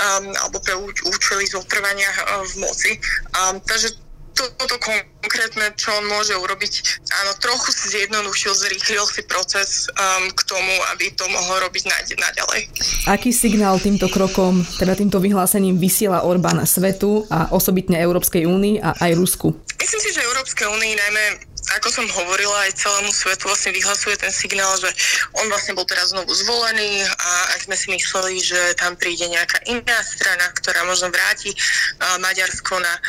um, 0.03 0.35
alebo 0.43 0.59
pre 0.59 0.75
účely 1.07 1.47
zotrvania 1.47 2.11
uh, 2.11 2.43
v 2.43 2.53
moci. 2.59 2.91
Um, 3.31 3.63
takže 3.63 3.95
toto 4.35 4.75
konkrétne, 4.83 5.71
čo 5.79 5.95
on 5.95 6.11
môže 6.11 6.35
urobiť, 6.35 6.73
áno, 7.23 7.31
trochu 7.39 7.71
si 7.71 7.85
zjednodušil, 7.95 8.51
zrýchlil 8.51 9.07
si 9.07 9.23
proces 9.23 9.87
um, 9.95 10.27
k 10.27 10.41
tomu, 10.43 10.75
aby 10.91 11.07
to 11.15 11.23
mohol 11.31 11.63
robiť 11.63 11.87
naďalej. 12.19 12.61
Aký 13.07 13.31
signál 13.31 13.79
týmto 13.79 14.11
krokom, 14.11 14.67
teda 14.75 14.99
týmto 14.99 15.23
vyhlásením 15.23 15.79
vysiela 15.79 16.27
Orbán 16.27 16.59
svetu 16.67 17.23
a 17.31 17.47
osobitne 17.55 17.95
Európskej 17.95 18.43
únii 18.43 18.83
a 18.83 18.91
aj 18.99 19.11
Rusku? 19.15 19.55
Myslím 19.79 20.01
si, 20.03 20.09
že 20.11 20.27
Európskej 20.27 20.67
únii 20.67 20.93
najmä 20.99 21.54
ako 21.73 21.87
som 21.89 22.05
hovorila, 22.05 22.69
aj 22.69 22.77
celému 22.77 23.09
svetu 23.09 23.49
vlastne 23.49 23.73
vyhlasuje 23.73 24.13
ten 24.21 24.29
signál, 24.29 24.77
že 24.77 24.89
on 25.33 25.49
vlastne 25.49 25.73
bol 25.73 25.87
teraz 25.89 26.13
znovu 26.13 26.29
zvolený 26.29 27.01
a 27.01 27.29
ak 27.57 27.65
sme 27.65 27.73
si 27.73 27.87
mysleli, 27.89 28.37
že 28.37 28.77
tam 28.77 28.93
príde 28.93 29.25
nejaká 29.25 29.65
iná 29.65 29.97
strana, 30.05 30.45
ktorá 30.61 30.85
možno 30.85 31.09
vráti 31.09 31.51
uh, 31.51 32.21
Maďarsko 32.21 32.77
na 32.77 32.93
um, 32.93 33.01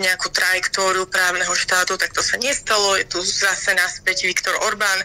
nejakú 0.00 0.32
trajektóriu 0.32 1.04
právneho 1.12 1.52
štátu, 1.52 2.00
tak 2.00 2.16
to 2.16 2.24
sa 2.24 2.40
nestalo. 2.40 2.96
Je 2.96 3.04
tu 3.04 3.20
zase 3.20 3.76
naspäť 3.76 4.24
Viktor 4.24 4.56
Orbán 4.64 5.00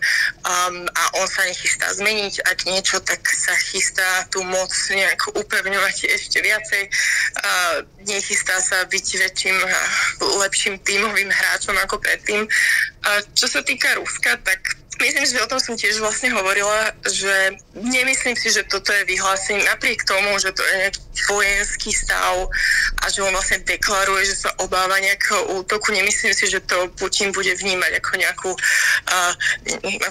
um, 0.47 0.87
a 0.87 1.03
on 1.19 1.27
sa 1.27 1.43
nechystá 1.43 1.91
zmeniť. 1.91 2.47
Ak 2.47 2.63
niečo, 2.63 3.03
tak 3.03 3.19
sa 3.27 3.51
chystá 3.59 4.23
tú 4.31 4.39
moc 4.47 4.71
nejak 4.87 5.35
upevňovať 5.35 6.07
ešte 6.15 6.39
viacej. 6.39 6.83
Uh, 7.43 7.75
nechystá 8.07 8.55
sa 8.63 8.87
byť 8.87 9.05
väčším, 9.19 9.57
lepším 10.47 10.79
tímovým 10.79 11.27
hráčom 11.27 11.75
ako 11.83 11.99
predtým. 11.99 12.47
Čo 13.35 13.47
sa 13.51 13.59
týka 13.61 13.99
Ruska, 13.99 14.39
tak 14.41 14.83
myslím, 15.01 15.25
že 15.25 15.43
o 15.43 15.49
tom 15.49 15.59
som 15.59 15.75
tiež 15.75 15.99
vlastne 15.99 16.31
hovorila, 16.31 16.95
že 17.03 17.57
nemyslím 17.75 18.37
si, 18.37 18.53
že 18.53 18.63
toto 18.69 18.93
je 18.95 19.03
vyhlásenie 19.09 19.65
napriek 19.65 20.05
tomu, 20.07 20.37
že 20.39 20.55
to 20.55 20.63
je 20.63 20.75
nejaký 20.87 21.01
vojenský 21.27 21.91
stav 21.91 22.47
a 23.01 23.05
že 23.11 23.19
on 23.25 23.33
vlastne 23.35 23.59
deklaruje, 23.67 24.23
že 24.23 24.47
sa 24.47 24.49
obáva 24.63 24.95
nejakého 25.03 25.59
útoku. 25.59 25.91
Nemyslím 25.91 26.31
si, 26.31 26.45
že 26.47 26.63
to 26.63 26.87
Putin 26.95 27.35
bude 27.35 27.51
vnímať 27.51 27.91
ako 27.99 28.11
nejakú, 28.15 28.51
uh, 28.55 29.33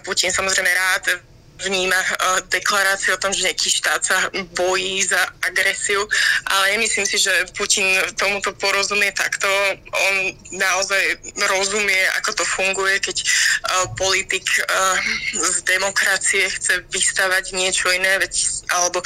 Putin 0.05 0.35
samozrejme 0.35 0.69
rád 0.69 1.23
vníma 1.65 1.97
uh, 1.97 2.41
deklaráciu 2.51 3.15
o 3.15 3.23
tom, 3.23 3.33
že 3.33 3.47
nejaký 3.47 3.69
štát 3.71 4.01
sa 4.03 4.19
bojí 4.55 5.03
za 5.03 5.21
agresiu, 5.47 6.03
ale 6.51 6.77
nemyslím 6.79 7.07
si, 7.07 7.19
že 7.19 7.33
Putin 7.57 7.87
tomuto 8.19 8.53
porozumie 8.59 9.11
takto. 9.13 9.49
On 9.93 10.15
naozaj 10.53 11.03
rozumie, 11.49 12.01
ako 12.23 12.31
to 12.39 12.45
funguje, 12.45 12.99
keď 12.99 13.17
uh, 13.23 13.87
politik 13.95 14.45
uh, 14.63 14.97
z 15.39 15.57
demokracie 15.67 16.49
chce 16.51 16.83
vystavať 16.91 17.55
niečo 17.55 17.91
iné, 17.91 18.19
veď, 18.19 18.33
alebo 18.75 19.03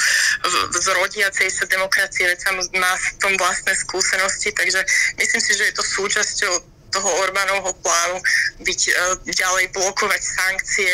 z 0.73 0.87
rodiacej 0.93 1.47
sa 1.51 1.65
demokracie, 1.69 2.27
veď 2.27 2.39
má 2.77 2.93
v 2.97 3.07
tom 3.21 3.33
vlastné 3.37 3.73
skúsenosti, 3.75 4.51
takže 4.51 4.81
myslím 5.17 5.41
si, 5.41 5.51
že 5.53 5.63
je 5.69 5.73
to 5.75 5.83
súčasťou 5.83 6.76
toho 6.97 7.09
Orbánovho 7.21 7.71
plánu 7.85 8.17
byť 8.65 8.81
uh, 8.89 8.95
ďalej 9.29 9.69
blokovať 9.69 10.21
sankcie, 10.21 10.89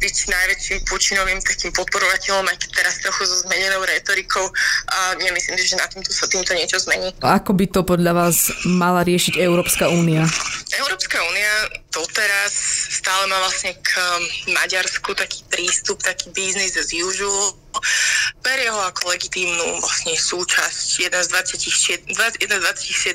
byť 0.00 0.16
najväčším 0.32 0.78
Pučinovým 0.88 1.44
takým 1.44 1.68
podporovateľom, 1.76 2.48
aj 2.48 2.56
teraz 2.72 2.96
trochu 3.04 3.28
so 3.28 3.36
zmenenou 3.44 3.84
retorikou 3.84 4.48
a 4.88 5.12
nemyslím 5.20 5.60
si, 5.60 5.76
že 5.76 5.76
na 5.76 5.84
týmto 5.92 6.08
sa 6.08 6.24
týmto 6.24 6.56
niečo 6.56 6.80
zmení. 6.80 7.12
Ako 7.20 7.52
by 7.52 7.68
to 7.68 7.84
podľa 7.84 8.12
vás 8.16 8.48
mala 8.64 9.04
riešiť 9.04 9.36
Európska 9.36 9.92
únia? 9.92 10.24
Európska 10.72 11.20
únia 11.20 11.52
doteraz 11.92 12.52
stále 12.96 13.28
má 13.28 13.36
vlastne 13.44 13.76
k 13.76 13.90
Maďarsku 14.48 15.12
taký 15.12 15.44
prístup, 15.52 16.00
taký 16.00 16.32
business 16.32 16.80
as 16.80 16.96
usual 16.96 17.52
berie 18.42 18.68
ho 18.68 18.80
ako 18.84 19.12
legitímnu 19.12 19.80
vlastne 19.80 20.14
súčasť 20.18 21.08
jeden 21.08 21.22
z 21.22 21.28
27, 21.30 22.16
21 22.16 22.58
z 22.58 22.62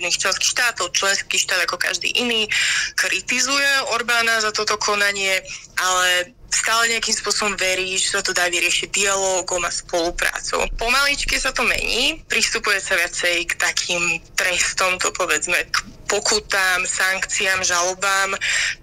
27 0.03 0.21
členských 0.21 0.51
štátov, 0.55 0.95
členský 0.95 1.37
štát 1.37 1.61
ako 1.67 1.77
každý 1.77 2.09
iný, 2.15 2.47
kritizuje 2.95 3.71
Orbána 3.93 4.39
za 4.41 4.55
toto 4.55 4.79
konanie, 4.79 5.43
ale 5.77 6.33
stále 6.47 6.87
nejakým 6.95 7.15
spôsobom 7.15 7.53
verí, 7.59 7.99
že 7.99 8.15
sa 8.17 8.21
to 8.23 8.31
dá 8.31 8.47
vyriešiť 8.47 8.87
dialogom 8.89 9.61
a 9.67 9.71
spoluprácou. 9.71 10.63
Pomaličky 10.79 11.35
sa 11.35 11.51
to 11.51 11.67
mení, 11.67 12.23
pristupuje 12.31 12.79
sa 12.79 12.95
viacej 12.95 13.51
k 13.51 13.53
takým 13.59 14.03
trestom, 14.39 14.95
to 14.97 15.11
povedzme, 15.11 15.59
k 15.67 15.75
pokutám, 16.07 16.87
sankciám, 16.87 17.63
žalobám. 17.63 18.33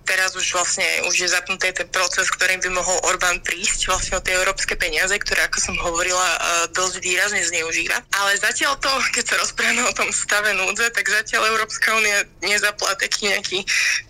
Teraz 0.05 0.37
už 0.37 0.45
vlastne 0.53 0.85
už 1.09 1.17
je 1.17 1.29
zapnutý 1.33 1.73
ten 1.73 1.89
proces, 1.89 2.29
ktorým 2.29 2.61
by 2.61 2.71
mohol 2.77 2.97
Orbán 3.09 3.41
prísť 3.41 3.89
vlastne 3.89 4.21
o 4.21 4.25
tie 4.25 4.37
európske 4.37 4.77
peniaze, 4.77 5.17
ktoré, 5.17 5.49
ako 5.49 5.59
som 5.59 5.77
hovorila, 5.81 6.21
e, 6.21 6.39
dosť 6.77 7.01
výrazne 7.01 7.41
zneužíva. 7.41 8.05
Ale 8.21 8.37
zatiaľ 8.37 8.77
to, 8.79 8.93
keď 9.17 9.25
sa 9.25 9.41
rozprávame 9.41 9.83
o 9.89 9.97
tom 9.97 10.13
stave 10.13 10.53
núdze, 10.53 10.93
tak 10.93 11.09
zatiaľ 11.09 11.57
Európska 11.57 11.97
únia 11.97 12.29
nezapla 12.45 12.95
taký 13.01 13.33
nejaký 13.33 13.59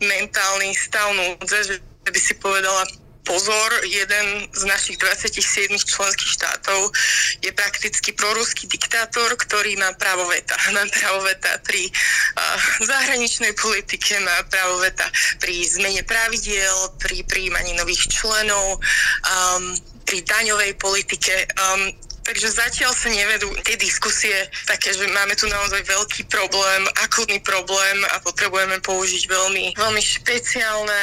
mentálny 0.02 0.74
stav 0.74 1.14
núdze, 1.14 1.58
že 1.70 1.74
by 2.10 2.20
si 2.20 2.34
povedala, 2.36 2.84
pozor, 3.24 3.70
jeden 3.88 4.46
z 4.52 4.62
našich 4.68 5.00
27 5.00 5.74
členských 5.80 6.30
štátov 6.36 6.92
je 7.40 7.50
prakticky 7.56 8.12
proruský 8.12 8.68
diktátor, 8.68 9.32
ktorý 9.34 9.80
má 9.80 9.90
právo 9.96 10.28
veta. 10.28 10.54
Má 10.76 10.84
právo 10.90 11.24
veta 11.24 11.56
pri 11.64 11.88
uh, 11.88 12.58
zahraničnej 12.82 13.56
politike, 13.56 14.18
má 14.20 14.42
právo 14.50 14.82
veta 14.82 15.06
pri 15.38 15.64
zmene 15.64 16.02
pravidiel, 16.02 16.92
pri 16.98 17.22
príjmaní 17.30 17.72
nových 17.78 18.10
členov, 18.10 18.78
um, 19.24 19.64
pri 20.04 20.18
daňovej 20.26 20.76
politike. 20.76 21.46
Um, 21.56 21.94
Takže 22.24 22.56
zatiaľ 22.56 22.96
sa 22.96 23.12
nevedú 23.12 23.52
tie 23.68 23.76
diskusie 23.76 24.48
také, 24.64 24.96
že 24.96 25.04
máme 25.12 25.36
tu 25.36 25.44
naozaj 25.44 25.84
veľký 25.84 26.24
problém, 26.32 26.88
akutný 27.04 27.36
problém 27.44 28.00
a 28.16 28.20
potrebujeme 28.24 28.80
použiť 28.80 29.28
veľmi, 29.28 29.76
veľmi 29.76 30.02
špeciálne, 30.02 31.00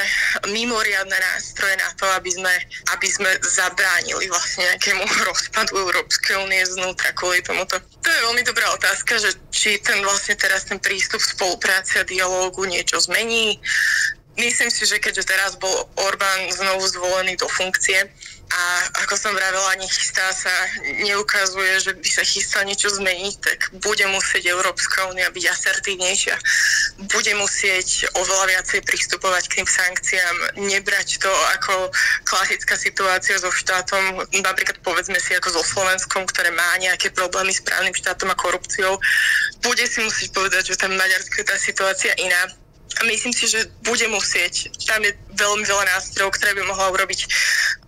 mimoriadne 0.49 1.13
nástroje 1.13 1.77
na 1.77 1.93
to, 1.93 2.09
aby 2.17 2.33
sme, 2.33 2.53
aby 2.97 3.07
sme 3.07 3.29
zabránili 3.45 4.33
vlastne 4.33 4.65
nejakému 4.73 5.05
rozpadu 5.29 5.77
Európskej 5.77 6.41
únie 6.41 6.65
znútra 6.65 7.13
kvôli 7.13 7.45
tomuto. 7.45 7.77
To 7.77 8.09
je 8.09 8.25
veľmi 8.25 8.41
dobrá 8.41 8.73
otázka, 8.73 9.21
že 9.21 9.37
či 9.53 9.77
ten 9.77 10.01
vlastne 10.01 10.33
teraz 10.33 10.65
ten 10.65 10.81
prístup 10.81 11.21
spolupráce 11.21 12.01
a 12.01 12.07
dialógu 12.07 12.65
niečo 12.65 12.97
zmení. 12.97 13.61
Myslím 14.41 14.73
si, 14.73 14.89
že 14.89 14.97
keďže 14.97 15.27
teraz 15.27 15.53
bol 15.59 15.85
Orbán 16.01 16.49
znovu 16.49 16.87
zvolený 16.89 17.37
do 17.37 17.45
funkcie, 17.45 18.09
a 18.51 18.63
ako 19.07 19.15
som 19.15 19.31
vravela, 19.31 19.79
nechystá 19.79 20.27
sa, 20.35 20.51
neukazuje, 20.99 21.79
že 21.79 21.91
by 21.95 22.09
sa 22.11 22.23
chystal 22.27 22.67
niečo 22.67 22.91
zmeniť, 22.91 23.35
tak 23.39 23.59
bude 23.79 24.03
musieť 24.11 24.51
Európska 24.51 25.07
únia 25.07 25.31
byť 25.31 25.45
asertívnejšia, 25.47 26.35
bude 27.07 27.33
musieť 27.39 28.11
oveľa 28.19 28.45
viacej 28.51 28.79
pristupovať 28.83 29.43
k 29.47 29.55
tým 29.61 29.67
sankciám, 29.67 30.35
nebrať 30.67 31.23
to 31.23 31.31
ako 31.59 31.95
klasická 32.27 32.75
situácia 32.75 33.39
so 33.39 33.47
štátom, 33.47 34.19
napríklad 34.43 34.83
povedzme 34.83 35.15
si 35.23 35.31
ako 35.31 35.55
so 35.55 35.63
Slovenskom, 35.63 36.27
ktoré 36.27 36.51
má 36.51 36.75
nejaké 36.83 37.15
problémy 37.15 37.55
s 37.55 37.63
právnym 37.63 37.95
štátom 37.95 38.27
a 38.31 38.35
korupciou. 38.35 38.99
Bude 39.63 39.87
si 39.87 40.03
musieť 40.03 40.35
povedať, 40.35 40.75
že 40.75 40.79
tam 40.79 40.91
Maďarsku 40.99 41.39
tá 41.47 41.55
situácia 41.55 42.11
iná 42.19 42.51
a 42.99 43.01
myslím 43.07 43.33
si, 43.33 43.45
že 43.47 43.69
bude 43.85 44.07
musieť, 44.11 44.71
tam 44.83 45.01
je 45.05 45.13
veľmi 45.37 45.63
veľa 45.63 45.85
nástrojov, 45.95 46.35
ktoré 46.35 46.51
by 46.57 46.63
mohla 46.67 46.91
urobiť 46.91 47.27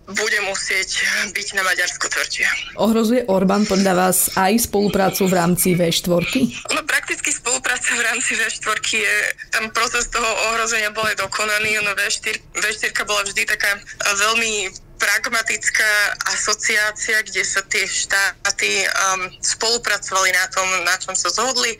bude 0.04 0.36
musieť 0.44 1.00
byť 1.32 1.56
na 1.56 1.64
Maďarsko 1.64 2.12
tvrdšie. 2.12 2.76
Ohrozuje 2.76 3.24
Orbán 3.24 3.64
podľa 3.64 3.92
vás 3.96 4.28
aj 4.36 4.68
spoluprácu 4.68 5.24
v 5.24 5.32
rámci 5.32 5.72
V4? 5.72 6.28
No 6.76 6.84
prakticky 6.84 7.32
spolupráca 7.32 7.88
v 7.96 8.04
rámci 8.04 8.36
V4 8.36 8.84
je, 9.00 9.14
tam 9.48 9.72
proces 9.72 10.12
toho 10.12 10.28
ohrozenia 10.52 10.92
bol 10.92 11.08
aj 11.08 11.16
dokonaný, 11.24 11.80
no 11.80 11.96
V4, 11.96 12.36
V4 12.52 12.92
bola 13.08 13.24
vždy 13.24 13.48
taká 13.48 13.80
veľmi 14.04 14.83
pragmatická 15.04 16.16
asociácia, 16.32 17.20
kde 17.28 17.44
sa 17.44 17.60
tie 17.68 17.84
štáty 17.84 18.88
um, 18.88 19.28
spolupracovali 19.44 20.32
na 20.32 20.48
tom, 20.48 20.64
na 20.88 20.96
čom 20.96 21.12
sa 21.12 21.28
zhodli 21.28 21.76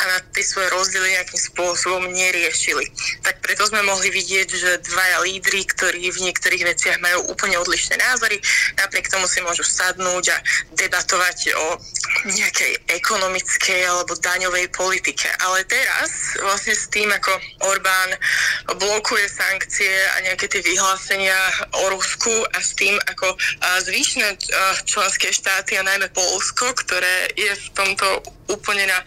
a 0.00 0.02
na 0.08 0.18
tie 0.32 0.40
svoje 0.40 0.72
rozdiely 0.72 1.12
nejakým 1.12 1.40
spôsobom 1.52 2.08
neriešili. 2.08 2.88
Tak 3.20 3.44
preto 3.44 3.68
sme 3.68 3.84
mohli 3.84 4.08
vidieť, 4.08 4.48
že 4.48 4.80
dvaja 4.88 5.20
lídry, 5.20 5.68
ktorí 5.68 6.00
v 6.08 6.22
niektorých 6.32 6.64
veciach 6.64 6.96
majú 7.04 7.28
úplne 7.28 7.60
odlišné 7.60 8.00
názory, 8.00 8.40
napriek 8.80 9.12
tomu 9.12 9.28
si 9.28 9.44
môžu 9.44 9.68
sadnúť 9.68 10.32
a 10.32 10.38
debatovať 10.72 11.52
o 11.52 11.66
nejakej 12.32 12.72
ekonomickej 12.88 13.80
alebo 13.84 14.16
daňovej 14.16 14.72
politike. 14.72 15.28
Ale 15.44 15.68
teraz 15.68 16.40
vlastne 16.40 16.72
s 16.72 16.88
tým, 16.88 17.12
ako 17.12 17.32
Orbán 17.68 18.16
blokuje 18.80 19.28
sankcie 19.28 19.92
a 20.16 20.24
nejaké 20.24 20.48
tie 20.48 20.64
vyhlásenia 20.64 21.36
o 21.84 21.92
Rusku 21.92 22.32
a 22.56 22.58
s 22.62 22.78
tým, 22.78 22.94
ako 23.10 23.34
zvyšné 23.82 24.38
členské 24.86 25.34
štáty 25.34 25.76
a 25.76 25.86
najmä 25.86 26.08
Polsko, 26.14 26.70
ktoré 26.78 27.28
je 27.34 27.50
v 27.50 27.66
tomto 27.74 28.06
úplne 28.48 28.86
na 28.86 28.98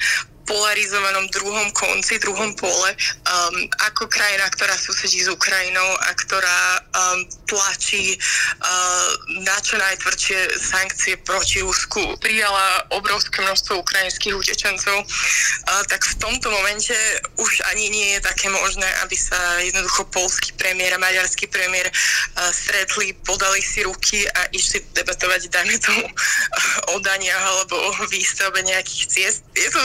polarizovanom 0.45 1.27
druhom 1.33 1.67
konci, 1.73 2.21
druhom 2.21 2.53
pole, 2.55 2.89
um, 2.93 3.55
ako 3.89 4.05
krajina, 4.07 4.45
ktorá 4.53 4.77
susedí 4.77 5.25
s 5.25 5.29
Ukrajinou 5.29 5.89
a 6.05 6.09
ktorá 6.13 6.61
um, 6.79 7.19
tlačí 7.49 8.15
uh, 8.15 9.09
na 9.41 9.57
čo 9.61 9.81
najtvrdšie 9.81 10.39
sankcie 10.61 11.17
proti 11.25 11.65
Rusku, 11.65 12.17
prijala 12.21 12.85
obrovské 12.93 13.41
množstvo 13.41 13.81
ukrajinských 13.81 14.37
utečencov, 14.37 15.01
uh, 15.01 15.81
tak 15.89 16.05
v 16.05 16.15
tomto 16.21 16.47
momente 16.53 16.93
už 17.41 17.51
ani 17.73 17.89
nie 17.89 18.07
je 18.17 18.21
také 18.21 18.47
možné, 18.53 18.87
aby 19.01 19.17
sa 19.17 19.37
jednoducho 19.61 20.05
polský 20.13 20.53
premiér 20.55 20.95
a 20.95 21.03
maďarský 21.03 21.49
premiér 21.49 21.89
uh, 21.89 22.53
stretli, 22.53 23.17
podali 23.25 23.59
si 23.65 23.81
ruky 23.81 24.29
a 24.29 24.45
išli 24.53 24.85
debatovať, 24.93 25.49
dajme 25.49 25.75
tomu, 25.81 26.05
o 26.93 27.01
daniach 27.01 27.43
alebo 27.43 27.75
o 27.81 27.89
výstavbe 28.07 28.61
nejakých 28.61 29.03
ciest. 29.09 29.41
Je 29.57 29.69
to 29.73 29.81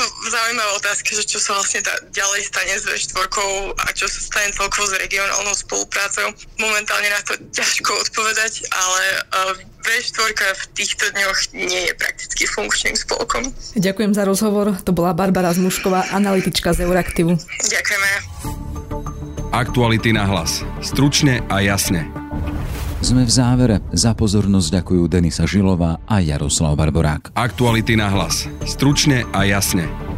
zaujímavá 0.51 0.83
otázka, 0.83 1.15
že 1.15 1.25
čo 1.31 1.39
sa 1.39 1.55
vlastne 1.55 1.79
tá, 1.79 1.95
ďalej 2.11 2.51
stane 2.51 2.75
s 2.75 2.83
V4 2.83 3.31
a 3.79 3.85
čo 3.95 4.11
sa 4.11 4.19
stane 4.19 4.51
celkovo 4.51 4.83
s 4.91 4.99
regionálnou 4.99 5.55
spoluprácou. 5.55 6.35
Momentálne 6.59 7.07
na 7.07 7.23
to 7.23 7.39
ťažko 7.55 7.95
odpovedať, 8.03 8.67
ale 8.75 9.03
uh, 9.31 9.55
V4 9.87 10.35
v 10.35 10.63
týchto 10.75 11.07
dňoch 11.15 11.39
nie 11.55 11.87
je 11.87 11.93
prakticky 11.95 12.51
funkčným 12.51 12.99
spolkom. 12.99 13.47
Ďakujem 13.79 14.11
za 14.11 14.27
rozhovor. 14.27 14.75
To 14.83 14.91
bola 14.91 15.15
Barbara 15.15 15.55
Zmušková, 15.55 16.11
analytička 16.11 16.75
z 16.75 16.83
Euraktivu. 16.83 17.39
Ďakujeme. 17.71 18.11
Aktuality 19.55 20.11
na 20.11 20.27
hlas. 20.27 20.67
Stručne 20.83 21.47
a 21.47 21.63
jasne. 21.63 22.11
Sme 23.07 23.23
v 23.23 23.31
závere. 23.31 23.77
Za 23.95 24.19
pozornosť 24.19 24.83
ďakujú 24.83 25.03
Denisa 25.07 25.47
Žilová 25.47 26.03
a 26.11 26.19
Jaroslav 26.19 26.75
Barborák. 26.75 27.39
Aktuality 27.39 27.95
na 27.95 28.11
hlas. 28.11 28.51
Stručne 28.67 29.25
a 29.31 29.47
jasne. 29.47 30.10